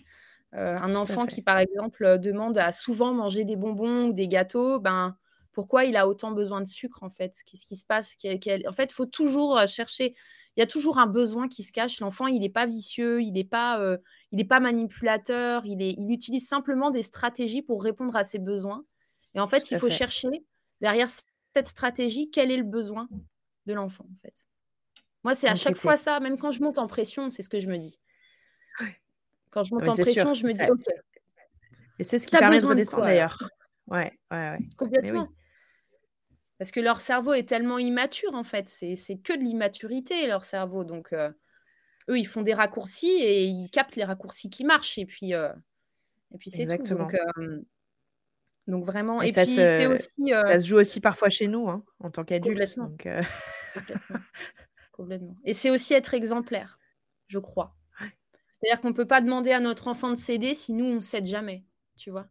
[0.55, 4.29] Euh, un enfant qui, par exemple, euh, demande à souvent manger des bonbons ou des
[4.29, 5.17] gâteaux, ben,
[5.53, 7.35] pourquoi il a autant besoin de sucre, en fait?
[7.45, 8.17] Qu'est-ce qui se passe?
[8.67, 10.15] En fait, il faut toujours euh, chercher.
[10.57, 12.01] Il y a toujours un besoin qui se cache.
[12.01, 13.81] L'enfant, il n'est pas vicieux, il n'est pas,
[14.33, 18.85] il pas manipulateur, il, est, il utilise simplement des stratégies pour répondre à ses besoins.
[19.35, 20.29] Et en fait, il faut chercher
[20.81, 21.09] derrière
[21.55, 23.09] cette stratégie quel est le besoin
[23.67, 24.45] de l'enfant, en fait.
[25.25, 27.61] Moi, c'est à chaque fois ça, même quand je monte en pression, c'est ce que
[27.61, 27.99] je me dis.
[29.51, 30.85] Quand je monte en pression, je me dis, OK.
[31.99, 33.49] Et c'est ce qui permet de redescendre d'ailleurs.
[33.89, 34.59] Ouais, ouais, ouais.
[34.77, 35.29] Complètement.
[36.59, 38.69] Parce que leur cerveau est tellement immature, en fait.
[38.69, 40.85] C'est que de l'immaturité, leur cerveau.
[40.85, 41.31] Donc, euh,
[42.09, 44.99] eux, ils font des raccourcis et ils captent les raccourcis qui marchent.
[44.99, 45.53] Et puis, euh,
[46.35, 46.95] et puis c'est tout.
[46.95, 47.61] Donc, euh,
[48.69, 49.23] donc, vraiment.
[49.23, 49.87] Et, ça, puis, se...
[49.89, 52.75] aussi, ça se joue aussi parfois chez nous, hein, en tant qu'adultes.
[52.77, 52.93] Complètement.
[54.93, 55.37] Complètement.
[55.45, 56.79] Et c'est aussi être exemplaire,
[57.29, 57.75] je crois.
[58.51, 61.01] C'est-à-dire qu'on ne peut pas demander à notre enfant de céder si nous, on ne
[61.01, 61.65] cède jamais,
[61.97, 62.27] tu vois?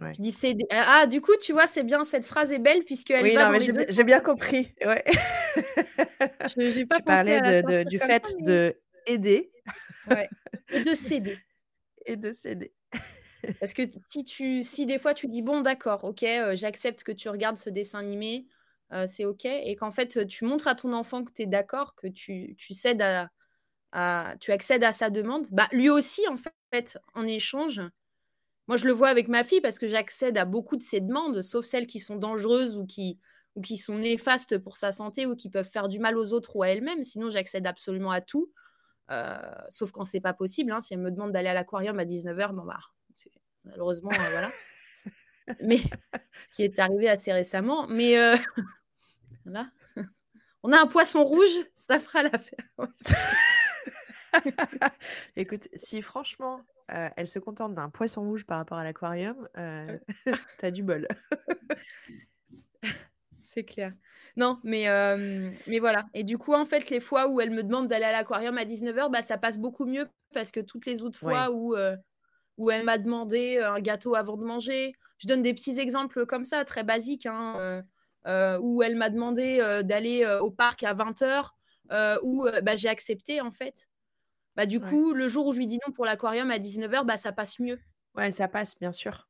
[0.00, 0.64] Je dis céder.
[0.70, 4.04] Ah, du coup, tu vois, c'est bien, cette phrase est belle puisqu'elle oui, va j'ai,
[4.04, 4.74] bien compris.
[4.84, 5.04] Ouais.
[5.56, 8.74] je n'ai pas tu parlais de, du fait de
[9.06, 9.52] aider.
[10.10, 10.28] Ouais.
[10.70, 11.38] Et de céder.
[12.06, 12.72] Et de céder.
[13.60, 17.12] Parce que si, tu, si des fois tu dis, bon, d'accord, ok, euh, j'accepte que
[17.12, 18.46] tu regardes ce dessin animé,
[18.92, 21.94] euh, c'est ok, et qu'en fait tu montres à ton enfant que tu es d'accord,
[21.94, 26.36] que tu, tu cèdes à, tu accèdes à sa demande, bah, lui aussi, en
[26.72, 27.80] fait, en échange,
[28.68, 31.42] moi je le vois avec ma fille parce que j'accède à beaucoup de ses demandes,
[31.42, 33.18] sauf celles qui sont dangereuses ou qui,
[33.54, 36.56] ou qui sont néfastes pour sa santé ou qui peuvent faire du mal aux autres
[36.56, 37.02] ou à elle-même.
[37.02, 38.50] Sinon, j'accède absolument à tout,
[39.10, 39.36] euh,
[39.70, 40.72] sauf quand c'est pas possible.
[40.72, 40.80] Hein.
[40.80, 42.80] Si elle me demande d'aller à l'aquarium à 19h, bon, bah,
[43.64, 44.50] malheureusement, euh, voilà.
[45.60, 45.78] Mais
[46.46, 47.86] ce qui est arrivé assez récemment.
[47.88, 48.36] Mais euh,
[49.44, 49.70] voilà.
[50.62, 52.68] On a un poisson rouge, ça fera l'affaire.
[55.36, 56.60] Écoute, si franchement,
[56.92, 59.98] euh, elle se contente d'un poisson rouge par rapport à l'aquarium, euh,
[60.58, 61.08] t'as du bol.
[63.42, 63.92] C'est clair.
[64.36, 64.86] Non, mais,
[65.66, 66.06] mais voilà.
[66.14, 68.64] Et du coup, en fait, les fois où elle me demande d'aller à l'aquarium à
[68.64, 71.74] 19h, bah, ça passe beaucoup mieux parce que toutes les autres fois où,
[72.58, 76.44] où elle m'a demandé un gâteau avant de manger, je donne des petits exemples comme
[76.44, 77.82] ça, très basiques, hein,
[78.60, 81.50] où elle m'a demandé d'aller au parc à 20h,
[82.22, 83.88] où bah, j'ai accepté en fait.
[84.54, 87.16] Bah, du coup, le jour où je lui dis non pour l'aquarium à 19h, bah,
[87.16, 87.80] ça passe mieux.
[88.14, 89.28] Ouais, ça passe, bien sûr.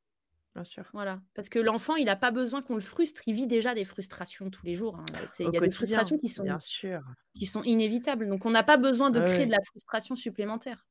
[0.53, 0.83] Bien sûr.
[0.93, 1.21] Voilà.
[1.33, 3.21] Parce que l'enfant, il n'a pas besoin qu'on le frustre.
[3.25, 4.97] Il vit déjà des frustrations tous les jours.
[4.97, 5.05] Hein.
[5.39, 7.01] Il y a des frustrations qui sont, bien sûr.
[7.35, 8.27] qui sont inévitables.
[8.27, 10.85] Donc, on n'a pas besoin de créer de la frustration supplémentaire.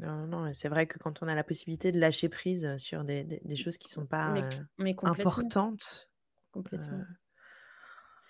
[0.00, 3.24] Non, non, c'est vrai que quand on a la possibilité de lâcher prise sur des,
[3.24, 4.34] des, choses qui ne sont pas
[4.78, 6.10] mais, importantes.
[6.52, 7.02] Complètement.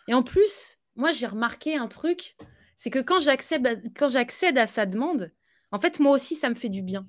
[0.08, 2.36] Et en plus, moi, j'ai remarqué un truc
[2.76, 5.32] c'est que quand j'accède à sa demande,
[5.72, 7.08] en fait, moi aussi, ça me fait du bien.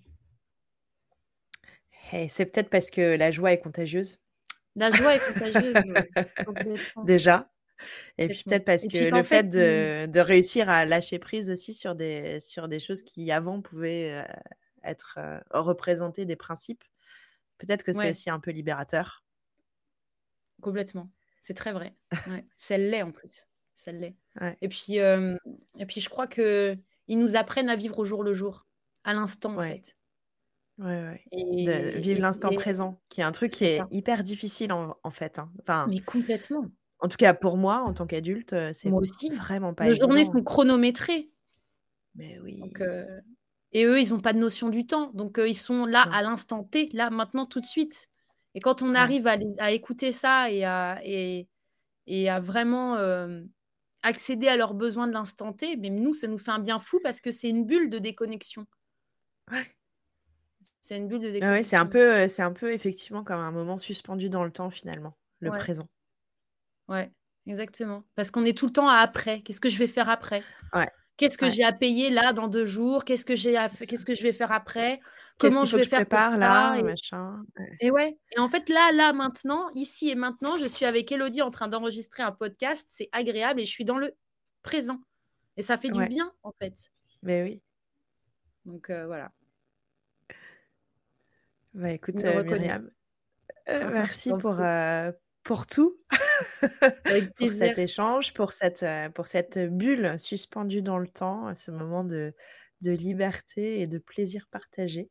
[2.14, 4.18] Eh, c'est peut-être parce que la joie est contagieuse.
[4.76, 5.76] La joie est contagieuse.
[7.06, 7.52] Déjà.
[8.18, 12.40] Et puis peut-être parce que le fait, de, réussir à lâcher prise aussi sur des,
[12.40, 14.34] sur des choses qui avant pouvaient euh,
[14.84, 16.84] être euh, représentées des principes,
[17.58, 19.24] peut-être que c'est aussi un peu libérateur.
[20.62, 21.10] Complètement.
[21.42, 21.94] C'est très vrai.
[22.28, 22.78] Ouais.
[22.78, 23.46] l'est en plus
[23.78, 24.16] ça l'est.
[24.62, 25.38] Et, puis, euh,
[25.78, 28.66] et puis, je crois qu'ils nous apprennent à vivre au jour le jour,
[29.04, 29.96] à l'instant, en fait.
[30.80, 32.00] Ouais, ouais.
[32.00, 35.40] vivre l'instant présent, qui est un truc qui est hyper difficile, en, en fait.
[35.40, 35.52] Hein.
[35.62, 36.66] Enfin, Mais complètement.
[37.00, 39.30] En tout cas, pour moi, en tant qu'adulte, euh, c'est aussi.
[39.30, 41.30] vraiment pas Les journées sont chronométrées.
[42.16, 42.60] Mais oui.
[42.82, 43.06] Euh,
[43.72, 45.12] et eux, ils n'ont pas de notion du temps.
[45.14, 48.08] Donc, ils sont là à l'instant T, là, maintenant, tout de suite.
[48.56, 51.48] Et quand on arrive à, à, écouter ça et à, et,
[52.08, 52.98] et à vraiment
[54.08, 57.00] accéder à leurs besoins de l'instant T, mais nous, ça nous fait un bien fou
[57.04, 58.66] parce que c'est une bulle de déconnexion.
[59.52, 59.68] Ouais.
[60.82, 61.50] C'est une bulle de déconnexion.
[61.52, 64.52] Ouais, c'est un peu, euh, c'est un peu effectivement comme un moment suspendu dans le
[64.52, 65.88] temps finalement, le présent.
[66.88, 67.12] Ouais,
[67.46, 68.04] exactement.
[68.16, 69.42] Parce qu'on est tout le temps à après.
[69.42, 70.44] Qu'est-ce que je vais faire après?
[70.74, 70.90] Ouais.
[71.18, 73.04] Qu'est-ce que j'ai à payer là dans deux jours?
[73.04, 73.54] Qu'est-ce que j'ai
[73.88, 75.00] qu'est-ce que je vais faire après?
[75.40, 76.84] Comment je vais faire prépare là, et...
[76.84, 77.44] machin.
[77.80, 78.18] Et ouais.
[78.36, 81.68] Et en fait là, là maintenant, ici et maintenant, je suis avec Elodie en train
[81.68, 82.88] d'enregistrer un podcast.
[82.90, 84.16] C'est agréable et je suis dans le
[84.64, 85.00] présent.
[85.58, 86.74] Et ça fait du bien en fait.
[87.24, 87.62] Mais oui.
[88.66, 89.32] Donc voilà.
[91.74, 92.90] Bah écoute, Myriam,
[93.68, 94.60] merci pour,
[95.44, 95.98] pour tout,
[97.38, 102.34] pour cet échange, pour cette, pour cette bulle suspendue dans le temps, ce moment de,
[102.82, 105.10] de liberté et de plaisir partagé.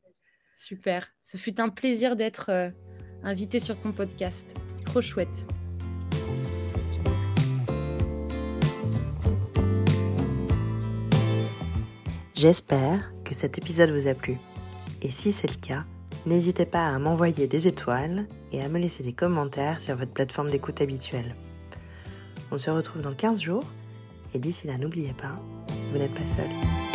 [0.55, 1.09] Super.
[1.21, 2.71] Ce fut un plaisir d'être euh,
[3.23, 4.55] invité sur ton podcast.
[4.85, 5.47] Trop chouette.
[12.35, 14.37] J'espère que cet épisode vous a plu.
[15.03, 15.85] Et si c'est le cas,
[16.27, 20.51] n'hésitez pas à m'envoyer des étoiles et à me laisser des commentaires sur votre plateforme
[20.51, 21.35] d'écoute habituelle.
[22.51, 23.65] On se retrouve dans 15 jours
[24.35, 25.41] et d'ici là, n'oubliez pas,
[25.93, 26.86] vous n'êtes pas seul.